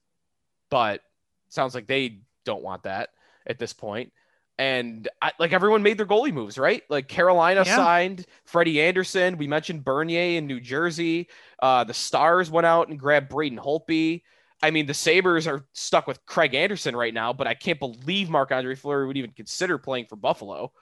but 0.70 1.00
sounds 1.48 1.74
like 1.74 1.86
they 1.86 2.20
don't 2.44 2.62
want 2.62 2.84
that 2.84 3.10
at 3.46 3.58
this 3.58 3.72
point 3.72 4.12
and 4.58 5.08
I, 5.20 5.32
like 5.38 5.52
everyone 5.52 5.82
made 5.82 5.98
their 5.98 6.06
goalie 6.06 6.32
moves, 6.32 6.56
right? 6.56 6.82
Like 6.88 7.08
Carolina 7.08 7.62
yeah. 7.66 7.76
signed 7.76 8.26
Freddie 8.44 8.80
Andersen. 8.80 9.36
We 9.36 9.46
mentioned 9.46 9.84
Bernier 9.84 10.38
in 10.38 10.46
New 10.46 10.60
Jersey. 10.60 11.28
Uh, 11.60 11.84
the 11.84 11.94
Stars 11.94 12.50
went 12.50 12.66
out 12.66 12.88
and 12.88 12.98
grabbed 12.98 13.28
Braden 13.28 13.58
Holtby. 13.58 14.22
I 14.62 14.70
mean, 14.70 14.86
the 14.86 14.94
Sabres 14.94 15.46
are 15.46 15.66
stuck 15.74 16.06
with 16.06 16.24
Craig 16.24 16.54
Anderson 16.54 16.96
right 16.96 17.12
now, 17.12 17.32
but 17.32 17.46
I 17.46 17.54
can't 17.54 17.78
believe 17.78 18.30
Marc 18.30 18.52
Andre 18.52 18.74
Fleury 18.74 19.06
would 19.06 19.18
even 19.18 19.32
consider 19.32 19.76
playing 19.76 20.06
for 20.06 20.16
Buffalo. 20.16 20.72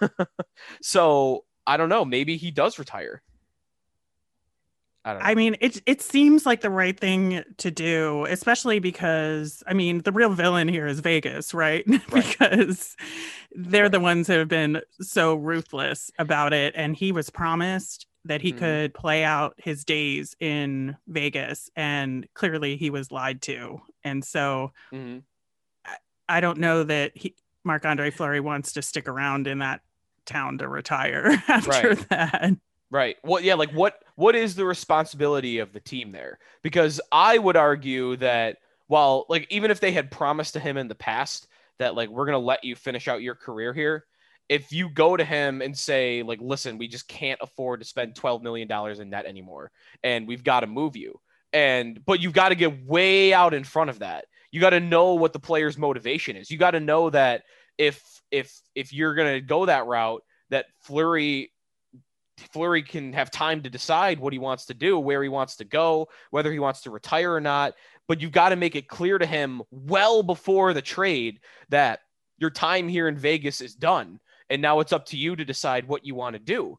so 0.82 1.44
I 1.66 1.76
don't 1.76 1.88
know. 1.88 2.04
Maybe 2.04 2.36
he 2.36 2.50
does 2.50 2.78
retire. 2.78 3.22
I, 5.04 5.30
I 5.30 5.34
mean, 5.34 5.56
it 5.60 5.80
it 5.86 6.02
seems 6.02 6.44
like 6.44 6.60
the 6.60 6.70
right 6.70 6.98
thing 6.98 7.42
to 7.58 7.70
do, 7.70 8.26
especially 8.26 8.80
because 8.80 9.62
I 9.66 9.72
mean, 9.72 10.02
the 10.02 10.12
real 10.12 10.30
villain 10.30 10.68
here 10.68 10.86
is 10.86 11.00
Vegas, 11.00 11.54
right? 11.54 11.84
right. 11.88 12.04
because 12.10 12.96
they're 13.54 13.84
right. 13.84 13.92
the 13.92 14.00
ones 14.00 14.26
who 14.26 14.34
have 14.34 14.48
been 14.48 14.82
so 15.00 15.34
ruthless 15.34 16.10
about 16.18 16.52
it, 16.52 16.74
and 16.76 16.94
he 16.94 17.12
was 17.12 17.30
promised 17.30 18.06
that 18.26 18.42
he 18.42 18.50
mm-hmm. 18.50 18.58
could 18.58 18.94
play 18.94 19.24
out 19.24 19.54
his 19.56 19.84
days 19.84 20.36
in 20.38 20.96
Vegas, 21.06 21.70
and 21.76 22.28
clearly 22.34 22.76
he 22.76 22.90
was 22.90 23.10
lied 23.10 23.40
to, 23.42 23.80
and 24.04 24.22
so 24.22 24.72
mm-hmm. 24.92 25.20
I, 25.86 25.96
I 26.28 26.40
don't 26.40 26.58
know 26.58 26.84
that 26.84 27.12
he 27.14 27.34
Marc 27.64 27.86
Andre 27.86 28.10
Fleury 28.10 28.40
wants 28.40 28.72
to 28.74 28.82
stick 28.82 29.08
around 29.08 29.46
in 29.46 29.60
that 29.60 29.80
town 30.26 30.58
to 30.58 30.68
retire 30.68 31.42
after 31.48 31.70
right. 31.70 32.08
that. 32.10 32.52
Right. 32.90 33.16
Well, 33.22 33.40
yeah, 33.40 33.54
like 33.54 33.70
what 33.72 34.02
what 34.16 34.34
is 34.34 34.54
the 34.56 34.64
responsibility 34.64 35.58
of 35.58 35.72
the 35.72 35.80
team 35.80 36.10
there? 36.10 36.38
Because 36.62 37.00
I 37.12 37.38
would 37.38 37.56
argue 37.56 38.16
that 38.16 38.58
while 38.88 39.26
like 39.28 39.46
even 39.50 39.70
if 39.70 39.78
they 39.78 39.92
had 39.92 40.10
promised 40.10 40.54
to 40.54 40.60
him 40.60 40.76
in 40.76 40.88
the 40.88 40.96
past 40.96 41.46
that 41.78 41.94
like 41.94 42.08
we're 42.08 42.26
going 42.26 42.34
to 42.34 42.44
let 42.44 42.64
you 42.64 42.74
finish 42.74 43.06
out 43.06 43.22
your 43.22 43.36
career 43.36 43.72
here, 43.72 44.06
if 44.48 44.72
you 44.72 44.88
go 44.90 45.16
to 45.16 45.24
him 45.24 45.62
and 45.62 45.76
say 45.76 46.24
like 46.24 46.40
listen, 46.42 46.78
we 46.78 46.88
just 46.88 47.06
can't 47.06 47.38
afford 47.40 47.80
to 47.80 47.86
spend 47.86 48.16
12 48.16 48.42
million 48.42 48.66
dollars 48.66 48.98
in 48.98 49.10
net 49.10 49.24
anymore 49.24 49.70
and 50.02 50.26
we've 50.26 50.44
got 50.44 50.60
to 50.60 50.66
move 50.66 50.96
you. 50.96 51.20
And 51.52 52.04
but 52.04 52.20
you've 52.20 52.32
got 52.32 52.48
to 52.48 52.56
get 52.56 52.84
way 52.86 53.32
out 53.32 53.54
in 53.54 53.62
front 53.62 53.90
of 53.90 54.00
that. 54.00 54.24
You 54.50 54.60
got 54.60 54.70
to 54.70 54.80
know 54.80 55.14
what 55.14 55.32
the 55.32 55.38
player's 55.38 55.78
motivation 55.78 56.34
is. 56.36 56.50
You 56.50 56.58
got 56.58 56.72
to 56.72 56.80
know 56.80 57.08
that 57.10 57.44
if 57.78 58.02
if 58.32 58.60
if 58.74 58.92
you're 58.92 59.14
going 59.14 59.34
to 59.34 59.40
go 59.40 59.66
that 59.66 59.86
route 59.86 60.24
that 60.50 60.66
Fleury 60.80 61.52
Fleury 62.40 62.82
can 62.82 63.12
have 63.12 63.30
time 63.30 63.62
to 63.62 63.70
decide 63.70 64.18
what 64.18 64.32
he 64.32 64.38
wants 64.38 64.66
to 64.66 64.74
do, 64.74 64.98
where 64.98 65.22
he 65.22 65.28
wants 65.28 65.56
to 65.56 65.64
go, 65.64 66.08
whether 66.30 66.52
he 66.52 66.58
wants 66.58 66.82
to 66.82 66.90
retire 66.90 67.34
or 67.34 67.40
not. 67.40 67.74
But 68.08 68.20
you've 68.20 68.32
got 68.32 68.48
to 68.50 68.56
make 68.56 68.76
it 68.76 68.88
clear 68.88 69.18
to 69.18 69.26
him 69.26 69.62
well 69.70 70.22
before 70.22 70.72
the 70.72 70.82
trade 70.82 71.40
that 71.68 72.00
your 72.38 72.50
time 72.50 72.88
here 72.88 73.08
in 73.08 73.16
Vegas 73.16 73.60
is 73.60 73.74
done. 73.74 74.20
And 74.48 74.60
now 74.60 74.80
it's 74.80 74.92
up 74.92 75.06
to 75.06 75.16
you 75.16 75.36
to 75.36 75.44
decide 75.44 75.86
what 75.86 76.04
you 76.04 76.14
want 76.14 76.34
to 76.34 76.40
do. 76.40 76.78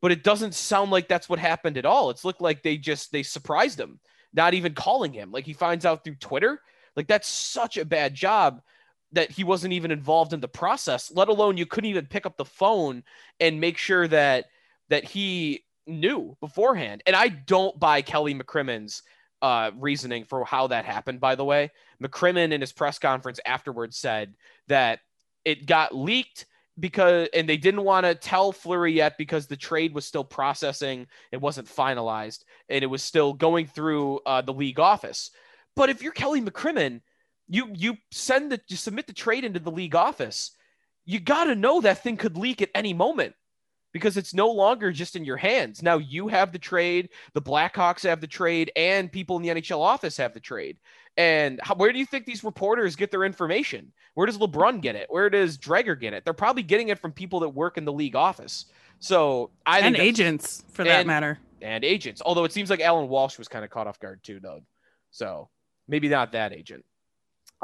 But 0.00 0.10
it 0.10 0.24
doesn't 0.24 0.54
sound 0.54 0.90
like 0.90 1.06
that's 1.06 1.28
what 1.28 1.38
happened 1.38 1.78
at 1.78 1.86
all. 1.86 2.10
It's 2.10 2.24
looked 2.24 2.40
like 2.40 2.62
they 2.62 2.76
just 2.76 3.12
they 3.12 3.22
surprised 3.22 3.78
him, 3.78 4.00
not 4.34 4.54
even 4.54 4.74
calling 4.74 5.12
him. 5.12 5.30
Like 5.30 5.46
he 5.46 5.52
finds 5.52 5.86
out 5.86 6.02
through 6.02 6.16
Twitter. 6.16 6.60
Like 6.96 7.06
that's 7.06 7.28
such 7.28 7.76
a 7.76 7.84
bad 7.84 8.14
job 8.14 8.60
that 9.12 9.30
he 9.30 9.44
wasn't 9.44 9.74
even 9.74 9.90
involved 9.90 10.32
in 10.32 10.40
the 10.40 10.48
process, 10.48 11.12
let 11.14 11.28
alone 11.28 11.56
you 11.56 11.66
couldn't 11.66 11.90
even 11.90 12.06
pick 12.06 12.26
up 12.26 12.36
the 12.36 12.44
phone 12.44 13.04
and 13.38 13.60
make 13.60 13.76
sure 13.76 14.08
that 14.08 14.46
that 14.92 15.04
he 15.04 15.64
knew 15.86 16.36
beforehand. 16.40 17.02
And 17.06 17.16
I 17.16 17.28
don't 17.28 17.80
buy 17.80 18.02
Kelly 18.02 18.34
McCrimmon's 18.34 19.02
uh, 19.40 19.70
reasoning 19.78 20.24
for 20.24 20.44
how 20.44 20.66
that 20.66 20.84
happened, 20.84 21.18
by 21.18 21.34
the 21.34 21.46
way. 21.46 21.70
McCrimmon 22.02 22.52
in 22.52 22.60
his 22.60 22.72
press 22.72 22.98
conference 22.98 23.40
afterwards 23.46 23.96
said 23.96 24.34
that 24.68 25.00
it 25.46 25.64
got 25.64 25.96
leaked 25.96 26.44
because 26.78 27.28
and 27.32 27.48
they 27.48 27.56
didn't 27.56 27.84
want 27.84 28.04
to 28.04 28.14
tell 28.14 28.52
Fleury 28.52 28.92
yet 28.92 29.16
because 29.16 29.46
the 29.46 29.56
trade 29.56 29.94
was 29.94 30.04
still 30.04 30.24
processing, 30.24 31.06
it 31.32 31.40
wasn't 31.40 31.68
finalized, 31.68 32.44
and 32.68 32.84
it 32.84 32.88
was 32.88 33.02
still 33.02 33.32
going 33.32 33.66
through 33.66 34.20
uh, 34.26 34.42
the 34.42 34.52
league 34.52 34.78
office. 34.78 35.30
But 35.74 35.88
if 35.88 36.02
you're 36.02 36.12
Kelly 36.12 36.42
McCrimmon, 36.42 37.00
you 37.48 37.70
you 37.74 37.96
send 38.10 38.52
the 38.52 38.60
you 38.68 38.76
submit 38.76 39.06
the 39.06 39.14
trade 39.14 39.44
into 39.44 39.58
the 39.58 39.70
league 39.70 39.94
office. 39.94 40.50
You 41.06 41.18
got 41.18 41.44
to 41.44 41.54
know 41.54 41.80
that 41.80 42.02
thing 42.02 42.18
could 42.18 42.36
leak 42.36 42.60
at 42.60 42.68
any 42.74 42.92
moment 42.92 43.34
because 43.92 44.16
it's 44.16 44.34
no 44.34 44.50
longer 44.50 44.92
just 44.92 45.16
in 45.16 45.24
your 45.24 45.36
hands. 45.36 45.82
Now 45.82 45.98
you 45.98 46.28
have 46.28 46.52
the 46.52 46.58
trade, 46.58 47.10
the 47.34 47.42
Blackhawks 47.42 48.02
have 48.04 48.20
the 48.20 48.26
trade, 48.26 48.72
and 48.76 49.10
people 49.10 49.36
in 49.36 49.42
the 49.42 49.48
NHL 49.48 49.80
office 49.80 50.16
have 50.16 50.34
the 50.34 50.40
trade. 50.40 50.78
And 51.16 51.60
how, 51.62 51.74
where 51.74 51.92
do 51.92 51.98
you 51.98 52.06
think 52.06 52.24
these 52.24 52.42
reporters 52.42 52.96
get 52.96 53.10
their 53.10 53.24
information? 53.24 53.92
Where 54.14 54.26
does 54.26 54.38
LeBrun 54.38 54.80
get 54.80 54.96
it? 54.96 55.06
Where 55.10 55.28
does 55.28 55.58
Dreger 55.58 55.98
get 55.98 56.14
it? 56.14 56.24
They're 56.24 56.32
probably 56.32 56.62
getting 56.62 56.88
it 56.88 56.98
from 56.98 57.12
people 57.12 57.40
that 57.40 57.50
work 57.50 57.76
in 57.76 57.84
the 57.84 57.92
league 57.92 58.16
office. 58.16 58.66
So 58.98 59.50
I 59.66 59.80
and 59.80 59.96
agents 59.96 60.64
for 60.72 60.84
that 60.84 61.00
and, 61.00 61.06
matter, 61.06 61.38
and 61.60 61.84
agents. 61.84 62.22
Although 62.24 62.44
it 62.44 62.52
seems 62.52 62.70
like 62.70 62.80
Allan 62.80 63.08
Walsh 63.08 63.36
was 63.36 63.48
kind 63.48 63.64
of 63.64 63.70
caught 63.70 63.86
off 63.86 63.98
guard 63.98 64.20
too, 64.22 64.40
though. 64.40 64.60
So 65.10 65.50
Maybe 65.88 66.08
not 66.08 66.32
that 66.32 66.52
agent. 66.52 66.84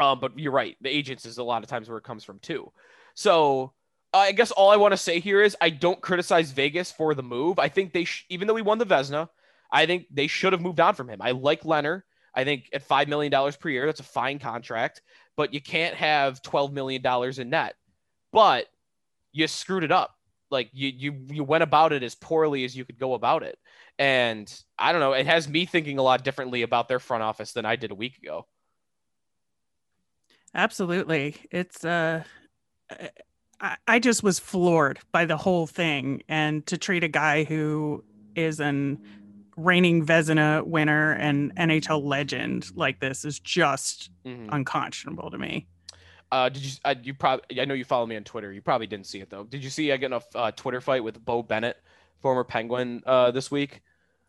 Um, 0.00 0.20
but 0.20 0.38
you're 0.38 0.52
right. 0.52 0.76
The 0.80 0.94
agents 0.94 1.26
is 1.26 1.38
a 1.38 1.42
lot 1.42 1.62
of 1.62 1.68
times 1.68 1.88
where 1.88 1.99
it 1.99 2.04
comes 2.04 2.25
from 2.25 2.38
too. 2.38 2.73
So 3.14 3.73
I 4.12 4.33
guess 4.33 4.50
all 4.50 4.71
I 4.71 4.77
want 4.77 4.93
to 4.93 4.97
say 4.97 5.21
here 5.21 5.43
is 5.43 5.57
I 5.61 5.71
don't 5.71 6.00
criticize 6.00 6.50
Vegas 6.53 6.91
for 6.91 7.15
the 7.15 7.23
move. 7.23 7.59
I 7.59 7.69
think 7.69 7.93
they, 7.93 8.05
sh- 8.05 8.25
even 8.29 8.49
though 8.49 8.55
we 8.55 8.62
won 8.62 8.79
the 8.79 8.87
Vezina, 8.87 9.29
I 9.71 9.87
think 9.87 10.07
they 10.11 10.27
should 10.27 10.53
have 10.53 10.62
moved 10.62 10.81
on 10.81 10.95
from 10.95 11.11
him. 11.11 11.21
I 11.21 11.33
like 11.33 11.62
Lehner. 11.62 12.03
I 12.35 12.45
think 12.45 12.71
at 12.73 12.87
$5 12.88 13.09
million 13.09 13.53
per 13.61 13.69
year, 13.69 13.87
that's 13.87 14.00
a 14.00 14.05
fine 14.05 14.38
contract, 14.38 15.03
but 15.37 15.53
you 15.53 15.61
can't 15.61 15.95
have 15.95 16.41
$12 16.43 16.73
million 16.73 17.03
in 17.38 17.50
net. 17.50 17.75
But 18.33 18.67
you 19.33 19.47
screwed 19.47 19.85
it 19.85 19.93
up. 19.93 20.15
Like 20.50 20.71
you, 20.73 20.88
you, 20.88 21.27
you 21.29 21.45
went 21.45 21.62
about 21.62 21.93
it 21.93 22.03
as 22.03 22.15
poorly 22.15 22.65
as 22.65 22.75
you 22.75 22.85
could 22.85 22.99
go 22.99 23.15
about 23.15 23.43
it. 23.43 23.59
And 23.99 24.50
I 24.79 24.93
don't 24.93 25.00
know, 25.00 25.12
it 25.12 25.27
has 25.27 25.49
me 25.49 25.67
thinking 25.67 25.99
a 25.99 26.03
lot 26.03 26.25
differently 26.25 26.62
about 26.62 26.88
their 26.88 27.00
front 27.00 27.23
office 27.23 27.53
than 27.53 27.67
I 27.67 27.77
did 27.77 27.91
a 27.91 27.95
week 27.95 28.17
ago. 28.19 28.47
Absolutely. 30.55 31.37
It's, 31.50 31.85
uh, 31.85 32.23
I, 33.61 33.77
I 33.87 33.99
just 33.99 34.23
was 34.23 34.38
floored 34.38 34.99
by 35.12 35.25
the 35.25 35.37
whole 35.37 35.67
thing. 35.67 36.23
And 36.29 36.65
to 36.67 36.79
treat 36.79 37.05
a 37.05 37.09
guy 37.09 37.45
who 37.45 38.05
is 38.35 38.61
an 38.61 38.99
reigning 39.57 40.07
Vezina 40.07 40.65
winner 40.65 41.12
and 41.15 41.55
NHL 41.57 42.05
legend 42.05 42.71
like 42.77 43.00
this 43.00 43.25
is 43.25 43.41
just 43.41 44.11
Mhm. 44.25 44.49
unconscionable 44.53 45.31
to 45.33 45.38
me. 45.38 45.67
Uh, 46.31 46.49
did 46.50 46.62
you? 46.65 46.71
Uh, 46.85 46.95
you 47.03 47.15
probably. 47.15 47.61
I 47.61 47.65
know 47.65 47.75
you 47.75 47.85
follow 47.85 48.05
me 48.07 48.15
on 48.17 48.23
Twitter. 48.23 48.53
You 48.53 48.61
probably 48.61 48.87
didn't 48.87 49.07
see 49.07 49.21
it 49.21 49.31
though. 49.31 49.45
Did 49.45 49.65
you 49.65 49.71
see 49.71 49.91
I 49.93 49.97
get 49.97 50.12
in 50.12 50.21
a 50.35 50.38
uh, 50.38 50.50
Twitter 50.53 50.81
fight 50.81 51.03
with 51.03 51.25
Beau 51.25 51.43
Bennett, 51.43 51.79
former 52.21 52.45
Penguin, 52.45 53.03
uh, 53.07 53.31
this 53.31 53.50
week? 53.50 53.81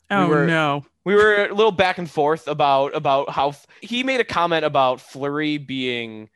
Oh 0.09 0.27
were- 0.27 0.47
no. 0.47 0.85
We 1.03 1.13
were 1.15 1.45
a 1.47 1.53
little 1.53 1.71
back 1.73 1.97
and 1.97 2.09
forth 2.09 2.47
about 2.47 2.95
about 2.95 3.29
how 3.31 3.49
f- 3.49 3.67
he 3.81 4.03
made 4.03 4.19
a 4.21 4.23
comment 4.23 4.63
about 4.65 5.01
Fleury 5.01 5.57
being 5.57 6.29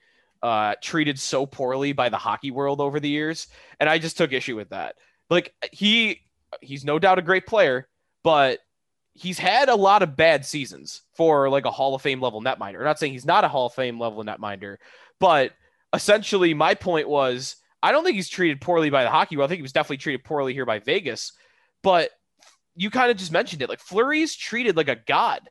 uh, 0.44 0.76
treated 0.82 1.18
so 1.20 1.46
poorly 1.46 1.94
by 1.94 2.10
the 2.10 2.18
hockey 2.18 2.52
world 2.52 2.82
over 2.82 3.00
the 3.00 3.10
years, 3.10 3.48
and 3.80 3.90
I 3.90 3.98
just 3.98 4.18
took 4.18 4.34
issue 4.34 4.58
with 4.58 4.70
that. 4.70 4.96
Like 5.30 5.54
he 5.72 6.22
he's 6.62 6.86
no 6.86 7.00
doubt 7.00 7.18
a 7.18 7.24
great 7.24 7.48
player, 7.48 7.88
but 8.24 8.60
he's 9.14 9.40
had 9.40 9.70
a 9.70 9.76
lot 9.76 10.04
of 10.04 10.18
bad 10.18 10.46
seasons 10.46 11.02
for 11.16 11.50
like 11.50 11.66
a 11.66 11.72
Hall 11.72 11.96
of 11.96 12.02
Fame 12.02 12.22
level 12.22 12.42
netminder. 12.42 12.80
I'm 12.80 12.84
not 12.84 13.00
saying 13.00 13.14
he's 13.14 13.26
not 13.26 13.46
a 13.46 13.48
Hall 13.48 13.68
of 13.68 13.74
Fame 13.74 14.00
level 14.00 14.24
netminder, 14.24 14.78
but 15.20 15.54
essentially 15.94 16.54
my 16.54 16.76
point 16.76 17.08
was 17.08 17.56
I 17.82 17.92
don't 17.92 18.04
think 18.04 18.16
he's 18.16 18.30
treated 18.30 18.62
poorly 18.62 18.90
by 18.90 19.04
the 19.04 19.10
hockey 19.10 19.38
world. 19.38 19.48
I 19.48 19.50
think 19.50 19.60
he 19.60 19.64
was 19.64 19.72
definitely 19.72 19.98
treated 19.98 20.26
poorly 20.26 20.54
here 20.54 20.66
by 20.66 20.80
Vegas, 20.80 21.32
but 21.84 22.10
you 22.76 22.90
kind 22.90 23.12
of 23.12 23.18
just 23.18 23.32
mentioned 23.32 23.62
it. 23.62 23.70
Like 23.70 23.80
Fleury's 23.80 24.36
treated 24.36 24.76
like 24.76 24.90
a 24.90 25.00
god 25.08 25.42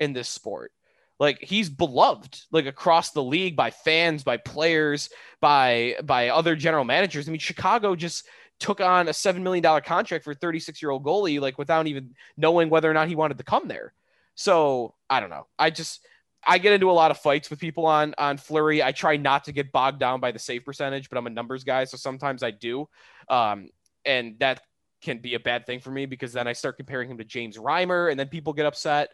in 0.00 0.12
this 0.12 0.28
sport. 0.28 0.72
Like 1.20 1.38
he's 1.42 1.68
beloved 1.68 2.40
like 2.50 2.64
across 2.64 3.10
the 3.10 3.22
league 3.22 3.54
by 3.54 3.70
fans, 3.70 4.24
by 4.24 4.38
players, 4.38 5.10
by 5.40 5.96
by 6.02 6.30
other 6.30 6.56
general 6.56 6.84
managers. 6.84 7.28
I 7.28 7.30
mean, 7.30 7.38
Chicago 7.38 7.94
just 7.94 8.26
took 8.58 8.80
on 8.80 9.06
a 9.06 9.12
seven 9.12 9.42
million 9.42 9.62
dollar 9.62 9.82
contract 9.82 10.24
for 10.24 10.32
a 10.32 10.34
36 10.34 10.80
year 10.80 10.90
old 10.90 11.04
goalie, 11.04 11.38
like 11.38 11.58
without 11.58 11.86
even 11.86 12.14
knowing 12.38 12.70
whether 12.70 12.90
or 12.90 12.94
not 12.94 13.06
he 13.06 13.14
wanted 13.14 13.36
to 13.36 13.44
come 13.44 13.68
there. 13.68 13.92
So 14.34 14.94
I 15.10 15.20
don't 15.20 15.28
know. 15.28 15.46
I 15.58 15.68
just 15.68 16.00
I 16.46 16.56
get 16.56 16.72
into 16.72 16.90
a 16.90 16.92
lot 16.92 17.10
of 17.10 17.18
fights 17.18 17.50
with 17.50 17.58
people 17.58 17.84
on 17.84 18.14
on 18.16 18.38
Fleury. 18.38 18.82
I 18.82 18.92
try 18.92 19.18
not 19.18 19.44
to 19.44 19.52
get 19.52 19.72
bogged 19.72 20.00
down 20.00 20.20
by 20.20 20.32
the 20.32 20.38
save 20.38 20.64
percentage, 20.64 21.10
but 21.10 21.18
I'm 21.18 21.26
a 21.26 21.30
numbers 21.30 21.64
guy, 21.64 21.84
so 21.84 21.98
sometimes 21.98 22.42
I 22.42 22.50
do. 22.50 22.88
Um, 23.28 23.68
and 24.06 24.38
that 24.38 24.62
can 25.02 25.18
be 25.18 25.34
a 25.34 25.40
bad 25.40 25.66
thing 25.66 25.80
for 25.80 25.90
me 25.90 26.06
because 26.06 26.32
then 26.32 26.46
I 26.46 26.54
start 26.54 26.78
comparing 26.78 27.10
him 27.10 27.18
to 27.18 27.24
James 27.24 27.58
Reimer, 27.58 28.10
and 28.10 28.18
then 28.18 28.28
people 28.28 28.54
get 28.54 28.64
upset 28.64 29.10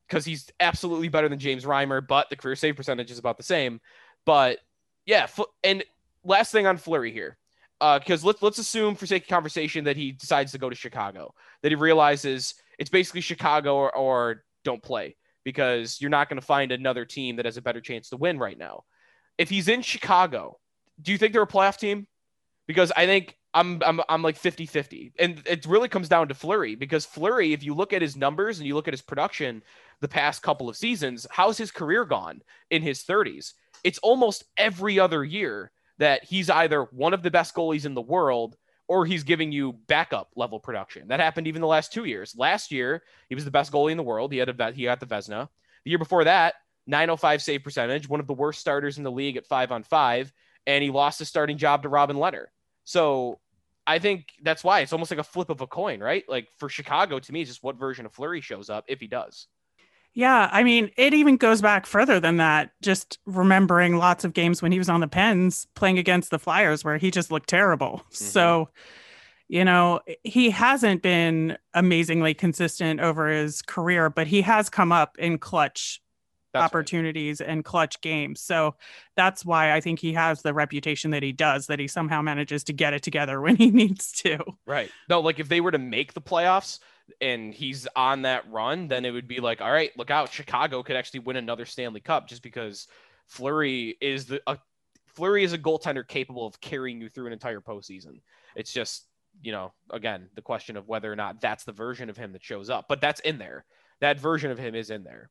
because 0.08 0.24
he's 0.24 0.50
absolutely 0.60 1.08
better 1.08 1.28
than 1.28 1.38
James 1.38 1.64
Reimer, 1.64 2.06
but 2.06 2.30
the 2.30 2.36
career 2.36 2.56
save 2.56 2.76
percentage 2.76 3.10
is 3.10 3.18
about 3.18 3.36
the 3.36 3.42
same. 3.42 3.80
But 4.24 4.58
yeah, 5.06 5.26
and 5.62 5.84
last 6.24 6.52
thing 6.52 6.66
on 6.66 6.76
Fleury 6.76 7.12
here, 7.12 7.36
uh, 7.80 7.98
because 7.98 8.24
let's 8.24 8.42
let's 8.42 8.58
assume 8.58 8.94
for 8.94 9.06
sake 9.06 9.22
of 9.24 9.28
conversation 9.28 9.84
that 9.84 9.96
he 9.96 10.12
decides 10.12 10.52
to 10.52 10.58
go 10.58 10.68
to 10.68 10.76
Chicago, 10.76 11.34
that 11.62 11.70
he 11.70 11.76
realizes 11.76 12.54
it's 12.78 12.90
basically 12.90 13.20
Chicago 13.20 13.76
or, 13.76 13.96
or 13.96 14.44
don't 14.64 14.82
play 14.82 15.16
because 15.44 16.00
you're 16.00 16.10
not 16.10 16.28
going 16.28 16.40
to 16.40 16.46
find 16.46 16.72
another 16.72 17.04
team 17.04 17.36
that 17.36 17.44
has 17.44 17.56
a 17.56 17.62
better 17.62 17.80
chance 17.80 18.10
to 18.10 18.16
win 18.16 18.38
right 18.38 18.58
now. 18.58 18.84
If 19.38 19.48
he's 19.48 19.68
in 19.68 19.82
Chicago, 19.82 20.58
do 21.00 21.12
you 21.12 21.18
think 21.18 21.32
they're 21.32 21.42
a 21.42 21.46
playoff 21.46 21.78
team? 21.78 22.06
Because 22.66 22.92
I 22.96 23.06
think 23.06 23.36
I'm 23.58 23.82
I'm 23.84 24.00
I'm 24.08 24.22
like 24.22 24.38
50-50. 24.38 25.12
And 25.18 25.42
it 25.44 25.66
really 25.66 25.88
comes 25.88 26.08
down 26.08 26.28
to 26.28 26.34
Fleury 26.34 26.76
because 26.76 27.04
Fleury, 27.04 27.52
if 27.52 27.64
you 27.64 27.74
look 27.74 27.92
at 27.92 28.02
his 28.02 28.16
numbers 28.16 28.58
and 28.58 28.66
you 28.66 28.74
look 28.74 28.86
at 28.86 28.94
his 28.94 29.02
production 29.02 29.62
the 30.00 30.08
past 30.08 30.42
couple 30.42 30.68
of 30.68 30.76
seasons, 30.76 31.26
how's 31.30 31.58
his 31.58 31.72
career 31.72 32.04
gone 32.04 32.40
in 32.70 32.82
his 32.82 33.02
30s? 33.02 33.54
It's 33.82 33.98
almost 33.98 34.44
every 34.56 35.00
other 35.00 35.24
year 35.24 35.72
that 35.98 36.24
he's 36.24 36.48
either 36.48 36.84
one 36.84 37.12
of 37.12 37.22
the 37.22 37.30
best 37.30 37.54
goalies 37.54 37.84
in 37.84 37.94
the 37.94 38.00
world 38.00 38.56
or 38.86 39.04
he's 39.04 39.24
giving 39.24 39.50
you 39.50 39.72
backup 39.88 40.30
level 40.36 40.60
production. 40.60 41.08
That 41.08 41.20
happened 41.20 41.48
even 41.48 41.60
the 41.60 41.66
last 41.66 41.92
two 41.92 42.04
years. 42.04 42.34
Last 42.36 42.70
year, 42.70 43.02
he 43.28 43.34
was 43.34 43.44
the 43.44 43.50
best 43.50 43.72
goalie 43.72 43.90
in 43.90 43.96
the 43.96 44.02
world. 44.04 44.32
He 44.32 44.38
had 44.38 44.48
a 44.48 44.72
he 44.72 44.84
got 44.84 45.00
the 45.00 45.06
Vezina. 45.06 45.48
The 45.84 45.90
year 45.90 45.98
before 45.98 46.24
that, 46.24 46.54
905 46.86 47.42
save 47.42 47.64
percentage, 47.64 48.08
one 48.08 48.20
of 48.20 48.28
the 48.28 48.34
worst 48.34 48.60
starters 48.60 48.98
in 48.98 49.04
the 49.04 49.10
league 49.10 49.36
at 49.36 49.46
five 49.46 49.72
on 49.72 49.82
five, 49.82 50.32
and 50.66 50.82
he 50.82 50.90
lost 50.90 51.18
his 51.18 51.28
starting 51.28 51.58
job 51.58 51.82
to 51.82 51.88
Robin 51.88 52.16
Lehner. 52.16 52.46
So 52.84 53.40
I 53.88 53.98
think 53.98 54.34
that's 54.42 54.62
why 54.62 54.80
it's 54.80 54.92
almost 54.92 55.10
like 55.10 55.18
a 55.18 55.24
flip 55.24 55.48
of 55.48 55.62
a 55.62 55.66
coin, 55.66 55.98
right? 56.00 56.22
Like 56.28 56.48
for 56.58 56.68
Chicago, 56.68 57.18
to 57.18 57.32
me, 57.32 57.40
it's 57.40 57.50
just 57.50 57.62
what 57.62 57.76
version 57.76 58.04
of 58.04 58.12
Fleury 58.12 58.42
shows 58.42 58.68
up 58.68 58.84
if 58.86 59.00
he 59.00 59.06
does. 59.06 59.46
Yeah, 60.12 60.50
I 60.52 60.62
mean, 60.62 60.90
it 60.98 61.14
even 61.14 61.38
goes 61.38 61.62
back 61.62 61.86
further 61.86 62.20
than 62.20 62.36
that. 62.36 62.72
Just 62.82 63.18
remembering 63.24 63.96
lots 63.96 64.24
of 64.24 64.34
games 64.34 64.60
when 64.60 64.72
he 64.72 64.78
was 64.78 64.90
on 64.90 65.00
the 65.00 65.08
Pens 65.08 65.66
playing 65.74 65.98
against 65.98 66.30
the 66.30 66.38
Flyers 66.38 66.84
where 66.84 66.98
he 66.98 67.10
just 67.10 67.30
looked 67.30 67.48
terrible. 67.48 68.02
Mm-hmm. 68.04 68.24
So, 68.24 68.68
you 69.48 69.64
know, 69.64 70.00
he 70.22 70.50
hasn't 70.50 71.00
been 71.00 71.56
amazingly 71.72 72.34
consistent 72.34 73.00
over 73.00 73.28
his 73.28 73.62
career, 73.62 74.10
but 74.10 74.26
he 74.26 74.42
has 74.42 74.68
come 74.68 74.92
up 74.92 75.16
in 75.18 75.38
clutch 75.38 76.02
That's 76.52 76.62
right. 76.62 76.66
opportunities 76.66 77.40
and 77.40 77.64
clutch 77.64 78.00
games. 78.00 78.40
So 78.40 78.74
that's 79.16 79.44
why 79.44 79.72
I 79.74 79.80
think 79.80 79.98
he 79.98 80.12
has 80.14 80.42
the 80.42 80.54
reputation 80.54 81.10
that 81.10 81.22
he 81.22 81.32
does, 81.32 81.66
that 81.66 81.78
he 81.78 81.86
somehow 81.88 82.22
manages 82.22 82.64
to 82.64 82.72
get 82.72 82.94
it 82.94 83.02
together 83.02 83.40
when 83.42 83.56
he 83.56 83.70
needs 83.70 84.12
to. 84.22 84.38
Right. 84.66 84.90
No, 85.08 85.20
like 85.20 85.38
if 85.38 85.48
they 85.48 85.60
were 85.60 85.72
to 85.72 85.78
make 85.78 86.14
the 86.14 86.22
playoffs 86.22 86.80
and 87.20 87.52
he's 87.52 87.86
on 87.96 88.22
that 88.22 88.50
run, 88.50 88.88
then 88.88 89.04
it 89.04 89.10
would 89.10 89.28
be 89.28 89.40
like, 89.40 89.60
all 89.60 89.72
right, 89.72 89.96
look 89.98 90.10
out, 90.10 90.32
Chicago 90.32 90.82
could 90.82 90.96
actually 90.96 91.20
win 91.20 91.36
another 91.36 91.66
Stanley 91.66 92.00
Cup 92.00 92.28
just 92.28 92.42
because 92.42 92.88
Fleury 93.26 93.96
is 94.00 94.26
the 94.26 94.40
uh, 94.46 94.54
a, 94.54 94.58
Fleury 95.14 95.42
is 95.42 95.52
a 95.52 95.58
goaltender 95.58 96.06
capable 96.06 96.46
of 96.46 96.60
carrying 96.60 97.00
you 97.00 97.08
through 97.08 97.26
an 97.26 97.32
entire 97.32 97.60
postseason. 97.60 98.20
It's 98.54 98.72
just, 98.72 99.06
you 99.42 99.50
know, 99.50 99.72
again, 99.90 100.28
the 100.36 100.42
question 100.42 100.76
of 100.76 100.86
whether 100.86 101.12
or 101.12 101.16
not 101.16 101.40
that's 101.40 101.64
the 101.64 101.72
version 101.72 102.08
of 102.08 102.16
him 102.16 102.32
that 102.32 102.44
shows 102.44 102.70
up. 102.70 102.86
But 102.88 103.00
that's 103.00 103.20
in 103.20 103.36
there. 103.36 103.64
That 104.00 104.20
version 104.20 104.52
of 104.52 104.58
him 104.58 104.76
is 104.76 104.90
in 104.90 105.02
there. 105.02 105.30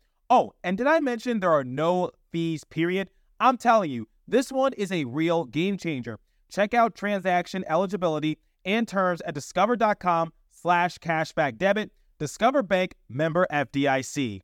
Oh, 0.31 0.53
and 0.63 0.77
did 0.77 0.87
I 0.87 1.01
mention 1.01 1.41
there 1.41 1.51
are 1.51 1.65
no 1.65 2.11
fees, 2.31 2.63
period? 2.63 3.09
I'm 3.41 3.57
telling 3.57 3.91
you, 3.91 4.07
this 4.25 4.49
one 4.49 4.71
is 4.71 4.89
a 4.89 5.03
real 5.03 5.43
game 5.43 5.75
changer. 5.75 6.19
Check 6.49 6.73
out 6.73 6.95
transaction 6.95 7.65
eligibility 7.67 8.39
and 8.63 8.87
terms 8.87 9.21
at 9.25 9.33
discover.com 9.33 10.31
slash 10.49 10.99
cashback 10.99 11.57
debit. 11.57 11.91
Discover 12.17 12.63
Bank 12.63 12.95
member 13.09 13.45
FDIC. 13.51 14.39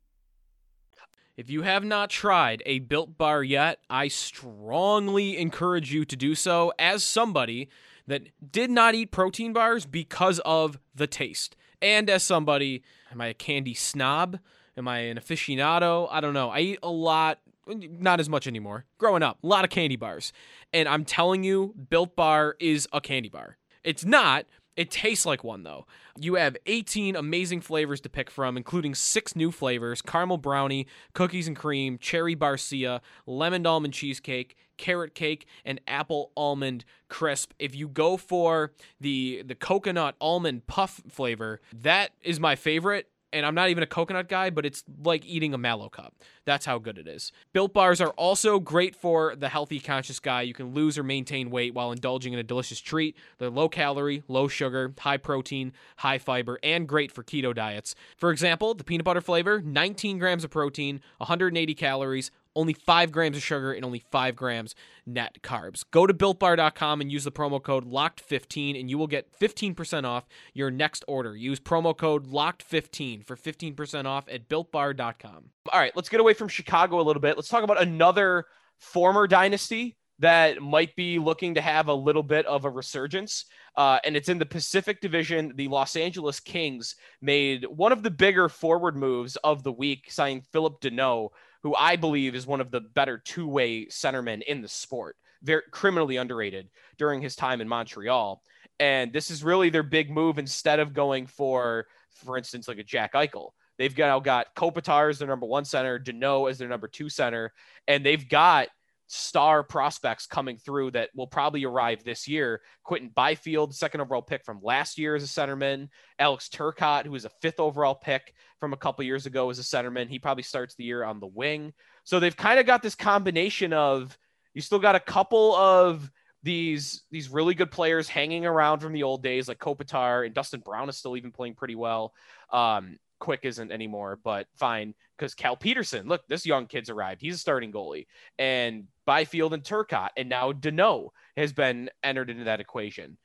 If 1.38 1.48
you 1.48 1.62
have 1.62 1.84
not 1.84 2.10
tried 2.10 2.62
a 2.66 2.80
built 2.80 3.16
bar 3.16 3.42
yet, 3.42 3.78
I 3.88 4.08
strongly 4.08 5.38
encourage 5.38 5.90
you 5.90 6.04
to 6.04 6.16
do 6.16 6.34
so 6.34 6.70
as 6.78 7.02
somebody 7.02 7.70
that 8.06 8.24
did 8.52 8.70
not 8.70 8.94
eat 8.94 9.10
protein 9.10 9.54
bars 9.54 9.86
because 9.86 10.38
of 10.40 10.78
the 10.94 11.06
taste. 11.06 11.56
And 11.80 12.10
as 12.10 12.22
somebody, 12.24 12.82
am 13.10 13.22
I 13.22 13.28
a 13.28 13.34
candy 13.34 13.72
snob? 13.72 14.38
Am 14.78 14.86
I 14.86 14.98
an 15.00 15.18
aficionado? 15.18 16.06
I 16.08 16.20
don't 16.20 16.34
know. 16.34 16.50
I 16.50 16.60
eat 16.60 16.78
a 16.84 16.88
lot, 16.90 17.40
not 17.66 18.20
as 18.20 18.28
much 18.28 18.46
anymore. 18.46 18.84
Growing 18.96 19.24
up, 19.24 19.38
a 19.42 19.46
lot 19.46 19.64
of 19.64 19.70
candy 19.70 19.96
bars. 19.96 20.32
And 20.72 20.88
I'm 20.88 21.04
telling 21.04 21.42
you, 21.42 21.74
Built 21.90 22.14
Bar 22.14 22.54
is 22.60 22.86
a 22.92 23.00
candy 23.00 23.28
bar. 23.28 23.58
It's 23.82 24.04
not, 24.04 24.46
It 24.78 24.92
tastes 24.92 25.26
like 25.26 25.42
one 25.42 25.64
though. 25.64 25.86
You 26.20 26.36
have 26.36 26.56
18 26.66 27.16
amazing 27.16 27.62
flavors 27.62 28.00
to 28.02 28.08
pick 28.08 28.30
from, 28.30 28.56
including 28.56 28.94
six 28.94 29.34
new 29.34 29.50
flavors: 29.50 30.00
caramel 30.00 30.38
brownie, 30.38 30.86
cookies 31.14 31.48
and 31.48 31.56
cream, 31.56 31.98
cherry 31.98 32.36
barcia, 32.36 33.00
lemon 33.26 33.66
almond 33.66 33.92
cheesecake, 33.92 34.56
carrot 34.76 35.16
cake, 35.16 35.46
and 35.64 35.80
apple 35.88 36.30
almond 36.36 36.84
crisp. 37.08 37.54
If 37.58 37.74
you 37.74 37.88
go 37.88 38.16
for 38.16 38.70
the 39.00 39.42
the 39.44 39.56
coconut 39.56 40.14
almond 40.20 40.68
puff 40.68 41.02
flavor, 41.08 41.60
that 41.72 42.12
is 42.22 42.38
my 42.38 42.54
favorite 42.54 43.08
and 43.32 43.44
I'm 43.44 43.54
not 43.54 43.68
even 43.70 43.82
a 43.82 43.86
coconut 43.86 44.28
guy, 44.28 44.50
but 44.50 44.64
it's 44.64 44.84
like 45.02 45.24
eating 45.26 45.54
a 45.54 45.58
mallow 45.58 45.88
cup. 45.88 46.14
That's 46.44 46.64
how 46.64 46.78
good 46.78 46.96
it 46.96 47.06
is. 47.06 47.30
Built 47.52 47.74
bars 47.74 48.00
are 48.00 48.10
also 48.10 48.58
great 48.58 48.96
for 48.96 49.36
the 49.36 49.48
healthy 49.50 49.80
conscious 49.80 50.18
guy. 50.18 50.42
You 50.42 50.54
can 50.54 50.72
lose 50.72 50.96
or 50.96 51.02
maintain 51.02 51.50
weight 51.50 51.74
while 51.74 51.92
indulging 51.92 52.32
in 52.32 52.38
a 52.38 52.42
delicious 52.42 52.80
treat. 52.80 53.16
They're 53.38 53.50
low 53.50 53.68
calorie, 53.68 54.22
low 54.28 54.48
sugar, 54.48 54.94
high 54.98 55.18
protein, 55.18 55.72
high 55.98 56.18
fiber, 56.18 56.58
and 56.62 56.88
great 56.88 57.12
for 57.12 57.22
keto 57.22 57.54
diets. 57.54 57.94
For 58.16 58.30
example, 58.30 58.74
the 58.74 58.84
peanut 58.84 59.04
butter 59.04 59.20
flavor, 59.20 59.60
19 59.60 60.18
grams 60.18 60.42
of 60.44 60.50
protein, 60.50 61.02
180 61.18 61.74
calories, 61.74 62.30
only 62.58 62.72
5 62.72 63.12
grams 63.12 63.36
of 63.36 63.42
sugar 63.42 63.72
and 63.72 63.84
only 63.84 64.04
5 64.10 64.34
grams 64.34 64.74
net 65.06 65.38
carbs. 65.42 65.84
Go 65.90 66.06
to 66.06 66.12
builtbar.com 66.12 67.00
and 67.00 67.10
use 67.10 67.24
the 67.24 67.32
promo 67.32 67.62
code 67.62 67.86
LOCKED15 67.86 68.78
and 68.78 68.90
you 68.90 68.98
will 68.98 69.06
get 69.06 69.32
15% 69.38 70.04
off 70.04 70.26
your 70.52 70.70
next 70.70 71.04
order. 71.06 71.36
Use 71.36 71.60
promo 71.60 71.96
code 71.96 72.26
LOCKED15 72.26 73.24
for 73.24 73.36
15% 73.36 74.06
off 74.06 74.24
at 74.28 74.48
builtbar.com. 74.48 75.50
All 75.72 75.80
right, 75.80 75.92
let's 75.94 76.08
get 76.08 76.20
away 76.20 76.34
from 76.34 76.48
Chicago 76.48 77.00
a 77.00 77.02
little 77.02 77.22
bit. 77.22 77.36
Let's 77.36 77.48
talk 77.48 77.62
about 77.62 77.80
another 77.80 78.46
former 78.78 79.26
dynasty 79.26 79.96
that 80.20 80.60
might 80.60 80.96
be 80.96 81.18
looking 81.18 81.54
to 81.54 81.60
have 81.60 81.86
a 81.86 81.94
little 81.94 82.22
bit 82.22 82.44
of 82.46 82.64
a 82.64 82.70
resurgence. 82.70 83.44
Uh, 83.76 84.00
and 84.04 84.16
it's 84.16 84.28
in 84.28 84.38
the 84.38 84.46
Pacific 84.46 85.00
Division. 85.00 85.52
The 85.54 85.68
Los 85.68 85.94
Angeles 85.94 86.40
Kings 86.40 86.96
made 87.22 87.64
one 87.64 87.92
of 87.92 88.02
the 88.02 88.10
bigger 88.10 88.48
forward 88.48 88.96
moves 88.96 89.36
of 89.36 89.62
the 89.62 89.72
week, 89.72 90.10
signing 90.10 90.42
Philip 90.52 90.80
Danault, 90.80 91.28
who 91.62 91.74
I 91.74 91.96
believe 91.96 92.34
is 92.34 92.46
one 92.46 92.60
of 92.60 92.70
the 92.70 92.80
better 92.80 93.18
two 93.18 93.46
way 93.48 93.86
centermen 93.86 94.42
in 94.42 94.62
the 94.62 94.68
sport. 94.68 95.16
Very 95.42 95.62
criminally 95.70 96.16
underrated 96.16 96.68
during 96.96 97.20
his 97.20 97.36
time 97.36 97.60
in 97.60 97.68
Montreal. 97.68 98.42
And 98.80 99.12
this 99.12 99.30
is 99.30 99.44
really 99.44 99.70
their 99.70 99.82
big 99.82 100.10
move 100.10 100.38
instead 100.38 100.78
of 100.78 100.92
going 100.92 101.26
for, 101.26 101.86
for 102.14 102.36
instance, 102.36 102.68
like 102.68 102.78
a 102.78 102.84
Jack 102.84 103.14
Eichel. 103.14 103.50
They've 103.76 103.96
now 103.96 104.18
got 104.18 104.54
Kopitar 104.56 105.10
as 105.10 105.18
their 105.18 105.28
number 105.28 105.46
one 105.46 105.64
center, 105.64 105.98
Danault 105.98 106.50
as 106.50 106.58
their 106.58 106.68
number 106.68 106.88
two 106.88 107.08
center, 107.08 107.52
and 107.86 108.04
they've 108.04 108.28
got 108.28 108.68
star 109.08 109.62
prospects 109.62 110.26
coming 110.26 110.58
through 110.58 110.90
that 110.92 111.08
will 111.16 111.26
probably 111.26 111.64
arrive 111.64 112.04
this 112.04 112.28
year. 112.28 112.60
Quinton 112.84 113.10
Byfield, 113.14 113.74
second 113.74 114.00
overall 114.00 114.22
pick 114.22 114.44
from 114.44 114.60
last 114.62 114.98
year 114.98 115.16
as 115.16 115.24
a 115.24 115.26
centerman. 115.26 115.88
Alex 116.18 116.48
Turcotte, 116.48 117.06
who 117.06 117.12
was 117.12 117.24
a 117.24 117.30
fifth 117.40 117.58
overall 117.58 117.94
pick 117.94 118.34
from 118.60 118.72
a 118.72 118.76
couple 118.76 119.04
years 119.04 119.26
ago 119.26 119.50
as 119.50 119.58
a 119.58 119.62
centerman. 119.62 120.08
He 120.08 120.18
probably 120.18 120.42
starts 120.42 120.74
the 120.74 120.84
year 120.84 121.04
on 121.04 121.20
the 121.20 121.26
wing. 121.26 121.72
So 122.04 122.20
they've 122.20 122.36
kind 122.36 122.60
of 122.60 122.66
got 122.66 122.82
this 122.82 122.94
combination 122.94 123.72
of 123.72 124.16
you 124.54 124.60
still 124.60 124.78
got 124.78 124.94
a 124.94 125.00
couple 125.00 125.54
of 125.56 126.10
these 126.42 127.02
these 127.10 127.30
really 127.30 127.54
good 127.54 127.70
players 127.70 128.08
hanging 128.08 128.46
around 128.46 128.80
from 128.80 128.92
the 128.92 129.02
old 129.02 129.22
days 129.22 129.48
like 129.48 129.58
Kopitar 129.58 130.24
and 130.24 130.34
Dustin 130.34 130.60
Brown 130.60 130.88
is 130.88 130.96
still 130.96 131.16
even 131.16 131.32
playing 131.32 131.54
pretty 131.54 131.74
well. 131.74 132.12
Um, 132.52 132.98
Quick 133.18 133.40
isn't 133.42 133.72
anymore, 133.72 134.18
but 134.22 134.46
fine 134.54 134.94
because 135.16 135.34
Cal 135.34 135.56
Petersen, 135.56 136.06
look, 136.06 136.26
this 136.28 136.46
young 136.46 136.66
kid's 136.66 136.90
arrived. 136.90 137.20
He's 137.20 137.34
a 137.34 137.38
starting 137.38 137.72
goalie, 137.72 138.06
and 138.38 138.86
Byfield 139.04 139.54
and 139.54 139.64
Turcotte, 139.64 140.10
and 140.16 140.28
now 140.28 140.52
Danault 140.52 141.10
has 141.36 141.52
been 141.52 141.90
entered 142.02 142.30
into 142.30 142.44
that 142.44 142.60
equation. 142.60 143.18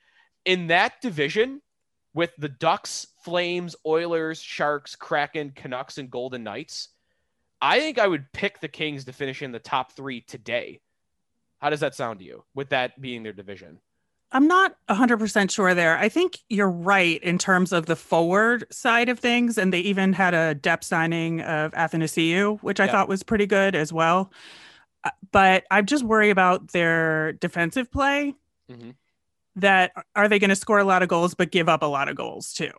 In 0.45 0.67
that 0.67 1.01
division, 1.01 1.61
with 2.13 2.31
the 2.37 2.49
Ducks, 2.49 3.07
Flames, 3.23 3.75
Oilers, 3.85 4.39
Sharks, 4.41 4.95
Kraken, 4.95 5.51
Canucks, 5.55 5.97
and 5.97 6.11
Golden 6.11 6.43
Knights, 6.43 6.89
I 7.61 7.79
think 7.79 7.97
I 7.97 8.07
would 8.07 8.31
pick 8.33 8.59
the 8.59 8.67
Kings 8.67 9.05
to 9.05 9.13
finish 9.13 9.41
in 9.41 9.51
the 9.51 9.59
top 9.59 9.93
three 9.93 10.21
today. 10.21 10.81
How 11.59 11.69
does 11.69 11.79
that 11.79 11.95
sound 11.95 12.19
to 12.19 12.25
you? 12.25 12.43
With 12.53 12.69
that 12.69 12.99
being 12.99 13.23
their 13.23 13.33
division. 13.33 13.79
I'm 14.33 14.47
not 14.47 14.75
100% 14.89 15.51
sure 15.51 15.73
there. 15.75 15.97
I 15.97 16.09
think 16.09 16.39
you're 16.49 16.69
right 16.69 17.21
in 17.23 17.37
terms 17.37 17.71
of 17.71 17.85
the 17.85 17.95
forward 17.95 18.65
side 18.71 19.07
of 19.07 19.19
things. 19.19 19.57
And 19.59 19.71
they 19.71 19.79
even 19.81 20.11
had 20.11 20.33
a 20.33 20.55
depth 20.55 20.83
signing 20.85 21.41
of 21.41 21.71
Athanasiou, 21.73 22.59
which 22.61 22.79
I 22.79 22.85
Yeah. 22.85 22.91
thought 22.91 23.07
was 23.07 23.21
pretty 23.23 23.45
good 23.45 23.75
as 23.75 23.93
well. 23.93 24.31
Uh, 25.03 25.11
But 25.31 25.65
I'm 25.69 25.85
just 25.85 26.03
worry 26.03 26.31
about 26.31 26.71
their 26.71 27.33
defensive 27.33 27.91
play. 27.91 28.33
Mhm. 28.71 28.95
That 29.55 29.91
are 30.15 30.27
they 30.27 30.39
going 30.39 30.49
to 30.49 30.55
score 30.55 30.79
a 30.79 30.83
lot 30.83 31.03
of 31.03 31.09
goals, 31.09 31.35
but 31.35 31.51
give 31.51 31.69
up 31.69 31.83
a 31.83 31.87
lot 31.87 32.09
of 32.09 32.15
goals 32.15 32.53
too? 32.53 32.71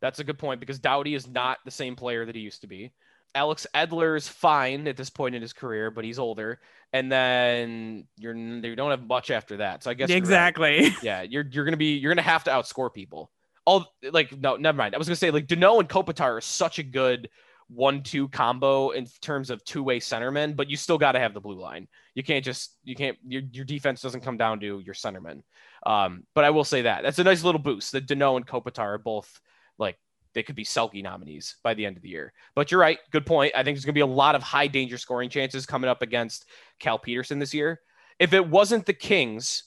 That's 0.00 0.20
a 0.20 0.24
good 0.24 0.38
point 0.38 0.60
because 0.60 0.78
Doughty 0.78 1.14
is 1.14 1.26
not 1.26 1.58
the 1.64 1.70
same 1.72 1.96
player 1.96 2.24
that 2.24 2.34
he 2.36 2.42
used 2.42 2.60
to 2.60 2.68
be. 2.68 2.92
Alex 3.34 3.66
Edler's 3.74 4.28
fine 4.28 4.88
at 4.88 4.96
this 4.96 5.10
point 5.10 5.34
in 5.34 5.42
his 5.42 5.52
career, 5.52 5.90
but 5.90 6.04
he's 6.04 6.18
older. 6.18 6.60
And 6.92 7.10
then 7.10 8.06
you're 8.18 8.34
you 8.36 8.74
don't 8.76 8.90
have 8.90 9.06
much 9.06 9.30
after 9.30 9.58
that. 9.58 9.84
So 9.84 9.90
I 9.90 9.94
guess 9.94 10.08
you're 10.08 10.16
right. 10.16 10.22
exactly. 10.22 10.94
Yeah, 11.02 11.22
you're 11.22 11.44
you're 11.50 11.64
gonna 11.64 11.76
be 11.76 11.96
you're 11.96 12.12
gonna 12.12 12.22
have 12.22 12.44
to 12.44 12.50
outscore 12.50 12.92
people. 12.92 13.30
All 13.64 13.86
like 14.10 14.36
no, 14.36 14.56
never 14.56 14.76
mind. 14.76 14.94
I 14.94 14.98
was 14.98 15.06
gonna 15.06 15.16
say 15.16 15.30
like 15.30 15.46
Danault 15.46 15.80
and 15.80 15.88
Kopitar 15.88 16.36
are 16.36 16.40
such 16.40 16.78
a 16.78 16.82
good 16.82 17.28
one-two 17.68 18.26
combo 18.28 18.90
in 18.90 19.06
terms 19.20 19.48
of 19.48 19.64
two-way 19.64 20.00
centermen, 20.00 20.56
but 20.56 20.68
you 20.68 20.76
still 20.76 20.98
got 20.98 21.12
to 21.12 21.20
have 21.20 21.32
the 21.34 21.40
blue 21.40 21.60
line. 21.60 21.86
You 22.16 22.24
can't 22.24 22.44
just 22.44 22.76
you 22.82 22.96
can't 22.96 23.16
your 23.24 23.42
your 23.52 23.64
defense 23.64 24.02
doesn't 24.02 24.22
come 24.22 24.36
down 24.36 24.58
to 24.60 24.80
your 24.80 24.94
centerman. 24.94 25.42
Um, 25.86 26.24
but 26.34 26.44
I 26.44 26.50
will 26.50 26.64
say 26.64 26.82
that 26.82 27.04
that's 27.04 27.20
a 27.20 27.24
nice 27.24 27.44
little 27.44 27.60
boost. 27.60 27.92
That 27.92 28.06
Danault 28.08 28.38
and 28.38 28.46
Kopitar 28.46 28.94
are 28.94 28.98
both 28.98 29.40
like 29.78 29.96
they 30.34 30.42
could 30.42 30.56
be 30.56 30.64
Selke 30.64 31.02
nominees 31.02 31.56
by 31.62 31.74
the 31.74 31.86
end 31.86 31.96
of 31.96 32.02
the 32.02 32.08
year. 32.08 32.32
But 32.54 32.70
you're 32.70 32.80
right, 32.80 32.98
good 33.10 33.26
point. 33.26 33.52
I 33.54 33.62
think 33.62 33.76
there's 33.76 33.84
gonna 33.84 33.94
be 33.94 34.00
a 34.00 34.06
lot 34.06 34.34
of 34.34 34.42
high 34.42 34.66
danger 34.66 34.98
scoring 34.98 35.30
chances 35.30 35.66
coming 35.66 35.90
up 35.90 36.02
against 36.02 36.46
Cal 36.78 36.98
Petersen 36.98 37.38
this 37.38 37.54
year. 37.54 37.80
If 38.18 38.32
it 38.32 38.46
wasn't 38.48 38.86
the 38.86 38.92
Kings, 38.92 39.64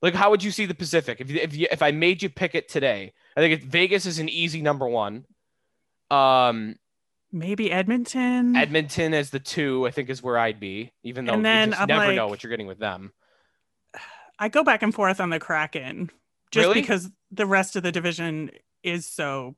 like, 0.00 0.14
how 0.14 0.30
would 0.30 0.42
you 0.42 0.50
see 0.50 0.66
the 0.66 0.74
Pacific? 0.74 1.20
If 1.20 1.30
you, 1.30 1.40
if 1.40 1.54
you, 1.56 1.66
if 1.70 1.82
I 1.82 1.92
made 1.92 2.22
you 2.22 2.28
pick 2.28 2.54
it 2.54 2.68
today, 2.68 3.12
I 3.36 3.40
think 3.40 3.62
Vegas 3.62 4.06
is 4.06 4.18
an 4.18 4.28
easy 4.28 4.60
number 4.62 4.88
one. 4.88 5.24
Um, 6.10 6.76
Maybe 7.30 7.72
Edmonton. 7.72 8.56
Edmonton 8.56 9.14
as 9.14 9.30
the 9.30 9.40
two, 9.40 9.86
I 9.86 9.90
think, 9.90 10.10
is 10.10 10.22
where 10.22 10.36
I'd 10.38 10.60
be. 10.60 10.92
Even 11.02 11.24
though 11.24 11.32
And 11.32 11.44
then 11.44 11.74
you 11.78 11.86
never 11.86 12.12
know 12.12 12.28
what 12.28 12.42
you're 12.42 12.50
getting 12.50 12.66
with 12.66 12.78
them. 12.78 13.12
I 14.38 14.48
go 14.48 14.64
back 14.64 14.82
and 14.82 14.94
forth 14.94 15.20
on 15.20 15.30
the 15.30 15.38
Kraken 15.38 16.10
just 16.50 16.66
Really? 16.66 16.80
because 16.80 17.08
the 17.30 17.46
rest 17.46 17.76
of 17.76 17.82
the 17.82 17.92
division 17.92 18.50
is 18.82 19.06
so 19.06 19.56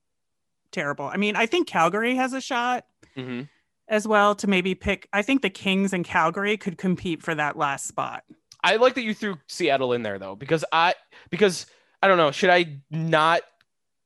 terrible. 0.75 1.07
I 1.07 1.17
mean, 1.17 1.37
I 1.37 1.47
think 1.47 1.69
Calgary 1.69 2.17
has 2.17 2.33
a 2.35 2.41
shot 2.41 2.85
hmm 3.17 3.43
as 3.87 4.09
well 4.09 4.35
to 4.35 4.47
maybe 4.47 4.75
pick. 4.75 5.09
I 5.13 5.23
think 5.23 5.43
the 5.43 5.51
Kings 5.51 5.93
and 5.93 6.05
Calgary 6.05 6.57
could 6.57 6.79
compete 6.79 7.23
for 7.23 7.35
that 7.35 7.57
last 7.57 7.87
spot. 7.87 8.25
I 8.63 8.77
like 8.77 8.95
that 8.95 9.03
you 9.03 9.13
threw 9.15 9.37
Seattle 9.47 9.93
in 9.93 10.03
there 10.03 10.19
though, 10.19 10.35
because 10.35 10.65
I 10.73 10.95
because 11.31 11.67
I 12.03 12.09
don't 12.09 12.17
know, 12.19 12.31
should 12.31 12.51
I 12.51 12.81
not? 12.91 13.43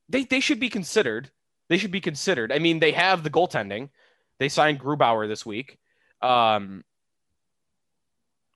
They 0.09 0.25
they 0.25 0.41
should 0.41 0.61
be 0.61 0.69
considered. 0.69 1.31
They 1.69 1.79
should 1.79 1.91
be 1.93 2.01
considered. 2.01 2.51
I 2.53 2.59
mean, 2.59 2.81
they 2.81 2.93
have 2.93 3.23
the 3.23 3.31
goaltending. 3.31 3.91
They 4.39 4.49
signed 4.49 4.81
Grubauer 4.81 5.29
this 5.29 5.47
week. 5.47 5.79
Um, 6.23 6.85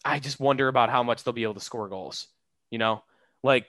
I 0.04 0.18
just 0.18 0.40
wonder 0.40 0.68
about 0.68 0.90
how 0.90 1.02
much 1.02 1.22
they'll 1.22 1.34
be 1.34 1.44
able 1.44 1.54
to 1.54 1.60
score 1.60 1.88
goals. 1.88 2.26
You 2.70 2.78
know, 2.78 3.04
like 3.42 3.66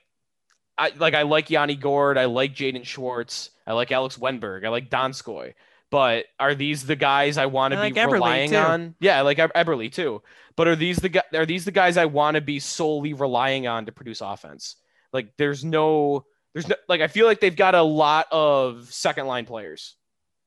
I 0.78 0.92
like 0.98 1.14
I 1.14 1.24
like 1.24 1.50
Yanni 1.50 1.76
Gourde. 1.76 2.18
I 2.18 2.26
like 2.26 2.56
Jaden 2.56 2.86
Schwartz. 2.86 3.52
I 3.66 3.74
like 3.74 3.92
Alex 3.92 4.18
Wennberg. 4.18 4.66
I 4.66 4.70
like 4.70 4.90
Donskoy. 4.90 5.54
But 5.92 6.26
are 6.40 6.56
these 6.56 6.86
the 6.86 6.96
guys 6.96 7.38
I 7.38 7.46
want 7.46 7.74
to 7.74 7.78
be 7.82 7.92
like 7.92 8.12
relying 8.12 8.56
on? 8.56 8.96
Yeah, 9.00 9.20
I 9.20 9.22
like 9.22 9.38
Eberle 9.38 9.92
too. 9.92 10.24
But 10.56 10.68
are 10.68 10.76
these 10.76 10.98
the 10.98 11.24
are 11.34 11.46
these 11.46 11.66
the 11.66 11.72
guys 11.72 11.98
I 11.98 12.06
want 12.06 12.36
to 12.36 12.42
be 12.42 12.60
solely 12.60 13.14
relying 13.14 13.68
on 13.68 13.86
to 13.86 13.92
produce 13.92 14.22
offense? 14.22 14.76
Like 15.12 15.38
there's 15.38 15.64
no 15.64 16.26
there's 16.54 16.68
no 16.68 16.76
like 16.90 17.02
I 17.02 17.08
feel 17.08 17.28
like 17.28 17.40
they've 17.40 17.56
got 17.56 17.76
a 17.76 17.84
lot 17.84 18.28
of 18.32 18.92
second 18.92 19.28
line 19.28 19.46
players 19.46 19.96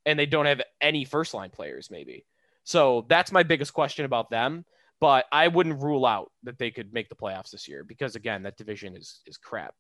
and 0.04 0.18
they 0.18 0.26
don't 0.26 0.46
have 0.46 0.62
any 0.80 1.04
first 1.04 1.32
line 1.34 1.50
players 1.50 1.90
maybe. 1.90 2.24
So 2.64 3.06
that's 3.08 3.30
my 3.30 3.44
biggest 3.44 3.72
question 3.72 4.04
about 4.04 4.30
them, 4.30 4.64
but 5.00 5.26
I 5.30 5.46
wouldn't 5.46 5.80
rule 5.80 6.04
out 6.04 6.32
that 6.42 6.58
they 6.58 6.72
could 6.72 6.92
make 6.92 7.08
the 7.08 7.14
playoffs 7.14 7.50
this 7.50 7.68
year 7.68 7.84
because 7.84 8.16
again, 8.16 8.42
that 8.42 8.56
division 8.56 8.96
is 8.96 9.20
is 9.26 9.36
crap. 9.36 9.74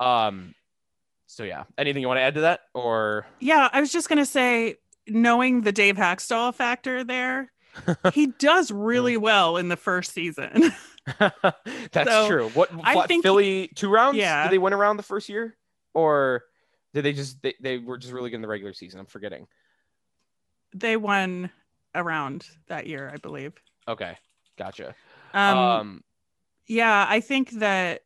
Um 0.00 0.54
so 1.26 1.42
yeah, 1.42 1.64
anything 1.78 2.02
you 2.02 2.08
want 2.08 2.18
to 2.18 2.22
add 2.22 2.34
to 2.34 2.40
that 2.42 2.60
or 2.74 3.26
Yeah, 3.40 3.68
I 3.72 3.80
was 3.80 3.90
just 3.92 4.08
gonna 4.08 4.26
say, 4.26 4.76
knowing 5.08 5.62
the 5.62 5.72
Dave 5.72 5.96
Hakstol 5.96 6.54
factor 6.54 7.02
there, 7.04 7.50
he 8.12 8.26
does 8.38 8.70
really 8.70 9.16
well 9.16 9.56
in 9.56 9.68
the 9.68 9.76
first 9.76 10.12
season. 10.12 10.72
That's 11.18 12.10
So, 12.10 12.28
true. 12.28 12.48
What 12.50 12.70
I 12.82 12.94
what, 12.94 13.08
think- 13.08 13.22
Philly 13.24 13.68
two 13.74 13.90
rounds? 13.90 14.16
Yeah. 14.16 14.44
Did 14.44 14.52
they 14.52 14.58
win 14.58 14.72
around 14.72 14.96
the 14.96 15.02
first 15.02 15.28
year? 15.28 15.56
Or 15.92 16.44
did 16.92 17.04
they 17.04 17.12
just 17.12 17.42
they, 17.42 17.54
they 17.60 17.78
were 17.78 17.98
just 17.98 18.12
really 18.12 18.30
good 18.30 18.36
in 18.36 18.42
the 18.42 18.48
regular 18.48 18.72
season? 18.72 19.00
I'm 19.00 19.06
forgetting. 19.06 19.46
they 20.74 20.96
won 20.96 21.50
around 21.94 22.46
that 22.68 22.86
year, 22.86 23.10
I 23.12 23.16
believe. 23.18 23.52
Okay. 23.88 24.16
Gotcha. 24.58 24.94
Um, 25.32 25.58
Um, 25.58 26.04
yeah, 26.66 27.06
I 27.08 27.20
think 27.20 27.50
that 27.52 28.02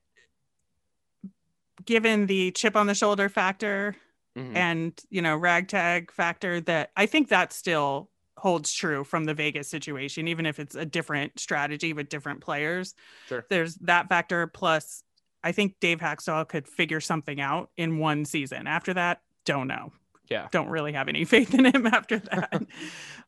given 1.84 2.26
the 2.26 2.50
chip 2.52 2.76
on 2.76 2.86
the 2.86 2.94
shoulder 2.94 3.28
factor 3.28 3.96
Mhm. 4.36 4.54
and 4.56 5.00
you 5.10 5.20
know 5.22 5.36
ragtag 5.36 6.12
factor 6.12 6.60
that 6.60 6.90
i 6.96 7.06
think 7.06 7.28
that 7.28 7.52
still 7.52 8.10
holds 8.36 8.72
true 8.72 9.02
from 9.02 9.24
the 9.24 9.34
vegas 9.34 9.68
situation 9.68 10.28
even 10.28 10.46
if 10.46 10.60
it's 10.60 10.76
a 10.76 10.84
different 10.84 11.40
strategy 11.40 11.92
with 11.92 12.08
different 12.08 12.40
players 12.40 12.94
Sure. 13.26 13.44
there's 13.50 13.74
that 13.76 14.08
factor 14.08 14.46
plus 14.46 15.02
i 15.42 15.50
think 15.50 15.80
dave 15.80 15.98
hakstol 15.98 16.46
could 16.46 16.68
figure 16.68 17.00
something 17.00 17.40
out 17.40 17.70
in 17.76 17.98
one 17.98 18.24
season 18.24 18.66
after 18.68 18.94
that 18.94 19.22
don't 19.44 19.66
know 19.66 19.92
Yeah. 20.28 20.46
don't 20.52 20.68
really 20.68 20.92
have 20.92 21.08
any 21.08 21.24
faith 21.34 21.52
in 21.54 21.64
him 21.64 21.86
after 21.86 22.18
that 22.30 22.62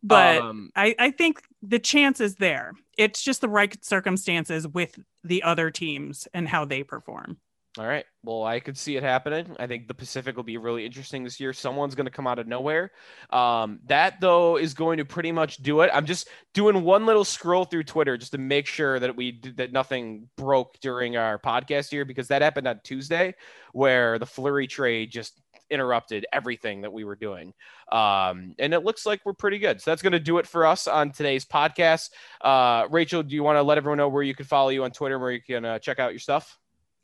but 0.03 0.43
Um, 0.43 0.71
I, 0.77 0.95
I 0.99 1.11
think 1.11 1.43
the 1.63 1.79
chance 1.81 2.21
is 2.21 2.37
there 2.37 2.73
it's 2.97 3.23
just 3.23 3.41
the 3.41 3.49
right 3.49 3.83
circumstances 3.85 4.69
with 4.69 4.99
the 5.25 5.43
other 5.43 5.71
teams 5.71 6.29
and 6.35 6.47
how 6.47 6.65
they 6.67 6.83
perform 6.85 7.39
All 7.79 7.87
right. 7.87 8.05
Well, 8.25 8.43
I 8.43 8.59
could 8.59 8.77
see 8.77 8.97
it 8.97 9.05
happening. 9.05 9.55
I 9.61 9.69
think 9.69 9.87
the 9.87 9.95
Pacific 9.95 10.35
will 10.35 10.43
be 10.43 10.57
really 10.57 10.85
interesting 10.85 11.23
this 11.23 11.39
year. 11.39 11.53
Someone's 11.53 11.95
going 11.95 12.07
to 12.07 12.11
come 12.11 12.27
out 12.27 12.41
of 12.41 12.49
nowhere. 12.49 12.91
Um, 13.31 13.79
that 13.87 14.21
though 14.21 14.57
is 14.57 14.75
going 14.75 14.99
to 14.99 15.05
pretty 15.05 15.31
much 15.31 15.59
do 15.59 15.83
it. 15.83 15.91
I'm 15.95 16.05
just 16.05 16.29
doing 16.53 16.83
one 16.83 17.07
little 17.07 17.25
scroll 17.25 17.65
through 17.65 17.85
Twitter 17.85 18.17
just 18.17 18.33
to 18.33 18.39
make 18.39 18.67
sure 18.67 18.99
that 18.99 19.15
we 19.15 19.33
did, 19.33 19.59
that 19.59 19.73
nothing 19.73 20.29
broke 20.37 20.81
during 20.81 21.17
our 21.17 21.39
podcast 21.39 21.91
here 21.91 22.05
because 22.05 22.27
that 22.29 22.43
happened 22.43 22.67
on 22.67 22.81
Tuesday, 22.83 23.37
where 23.73 24.19
the 24.19 24.27
Fleury 24.27 24.67
trade 24.67 25.13
just 25.13 25.41
interrupted 25.71 26.27
everything 26.33 26.81
that 26.81 26.93
we 26.93 27.05
were 27.05 27.15
doing. 27.15 27.55
Um, 27.93 28.57
and 28.59 28.75
it 28.75 28.83
looks 28.83 29.07
like 29.07 29.21
we're 29.25 29.33
pretty 29.33 29.61
good. 29.61 29.81
So 29.81 29.93
that's 29.93 30.03
going 30.03 30.13
to 30.13 30.19
do 30.19 30.39
it 30.39 30.47
for 30.49 30.67
us 30.67 30.89
on 30.89 31.13
today's 31.13 31.45
podcast. 31.45 32.11
Uh, 32.41 32.89
Rachel, 32.91 33.23
do 33.23 33.33
you 33.33 33.45
want 33.45 33.59
to 33.59 33.63
let 33.63 33.79
everyone 33.79 33.99
know 33.99 34.09
where 34.09 34.25
you 34.25 34.35
can 34.35 34.47
follow 34.47 34.71
you 34.71 34.83
on 34.83 34.91
Twitter, 34.91 35.21
where 35.21 35.31
you 35.31 35.41
can 35.41 35.65
uh, 35.65 35.79
check 35.79 36.01
out 36.01 36.11
your 36.11 36.19
stuff? 36.19 36.59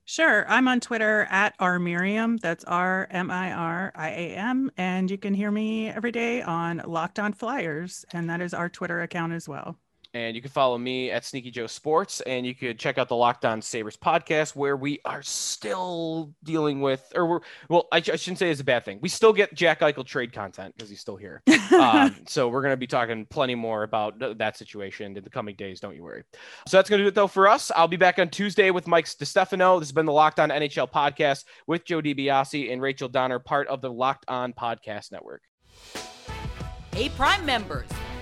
Sure. 0.09 0.49
I'm 0.49 0.69
on 0.69 0.79
Twitter 0.81 1.27
at 1.31 1.55
R 1.59 1.79
Miriam. 1.81 2.37
That's 2.37 2.65
R 2.65 3.09
M 3.11 3.29
I 3.31 3.53
R 3.53 3.93
I 3.95 4.11
A 4.11 4.35
M. 4.37 4.71
And 4.77 5.11
you 5.11 5.19
can 5.19 5.35
hear 5.35 5.51
me 5.51 5.89
every 5.89 6.13
day 6.13 6.43
on 6.43 6.81
Locked 6.87 7.19
On 7.19 7.33
Flyers. 7.33 8.05
And 8.13 8.31
that 8.31 8.41
is 8.41 8.55
our 8.55 8.69
Twitter 8.69 9.03
account 9.03 9.33
as 9.33 9.49
well. 9.49 9.79
And 10.17 10.35
you 10.35 10.41
can 10.41 10.51
follow 10.51 10.79
me 10.79 11.11
at 11.11 11.27
Sneaky 11.27 11.51
Joe 11.51 11.67
Sports, 11.67 12.23
and 12.23 12.47
you 12.47 12.55
could 12.55 12.79
check 12.79 12.97
out 12.97 13.11
the 13.11 13.15
Locked 13.15 13.45
On 13.45 13.61
Sabres 13.61 13.99
podcast, 13.99 14.57
where 14.57 14.75
we 14.75 14.99
are 15.05 15.23
still 15.23 16.33
dealing 16.43 16.81
with, 16.81 17.13
or 17.15 17.27
we're, 17.27 17.41
well, 17.69 17.87
I, 17.93 17.99
I 17.99 18.01
shouldn't 18.01 18.39
say 18.39 18.51
it's 18.51 18.63
a 18.63 18.65
bad 18.65 18.87
thing. 18.87 18.99
We 19.03 19.11
still 19.11 19.35
get 19.35 19.53
Jack 19.53 19.81
Eichel 19.81 20.07
trade 20.07 20.33
content 20.33 20.75
because 20.75 20.89
he's 20.89 21.01
still 21.01 21.17
here. 21.17 21.43
um, 21.79 22.17
so 22.27 22.49
we're 22.49 22.63
going 22.63 22.73
to 22.73 22.79
be 22.79 22.87
talking 22.87 23.27
plenty 23.27 23.55
more 23.55 23.83
about 23.83 24.19
th- 24.19 24.39
that 24.39 24.57
situation 24.57 25.15
in 25.19 25.23
the 25.23 25.29
coming 25.29 25.55
days. 25.55 25.81
Don't 25.81 25.95
you 25.95 26.03
worry. 26.03 26.25
So 26.67 26.79
that's 26.79 26.89
going 26.89 27.01
to 27.01 27.05
do 27.05 27.09
it 27.09 27.15
though 27.15 27.27
for 27.27 27.47
us. 27.47 27.71
I'll 27.77 27.87
be 27.87 27.99
back 27.99 28.19
on 28.19 28.31
Tuesday 28.31 28.71
with 28.71 28.87
Mike 28.87 29.05
DeStefano. 29.05 29.79
This 29.79 29.89
has 29.89 29.93
been 29.93 30.07
the 30.07 30.13
Locked 30.13 30.41
On 30.41 30.49
NHL 30.49 30.91
podcast 30.91 31.45
with 31.67 31.85
Joe 31.85 32.01
DiBiase 32.01 32.73
and 32.73 32.81
Rachel 32.81 33.11
Donner, 33.11 33.39
part 33.39 33.69
of 33.69 33.83
the 33.83 33.93
Locked 33.93 34.25
On 34.29 34.55
Podcast 34.55 35.13
Network. 35.13 35.43
Hey, 36.95 37.11
Prime 37.11 37.45
members, 37.45 37.91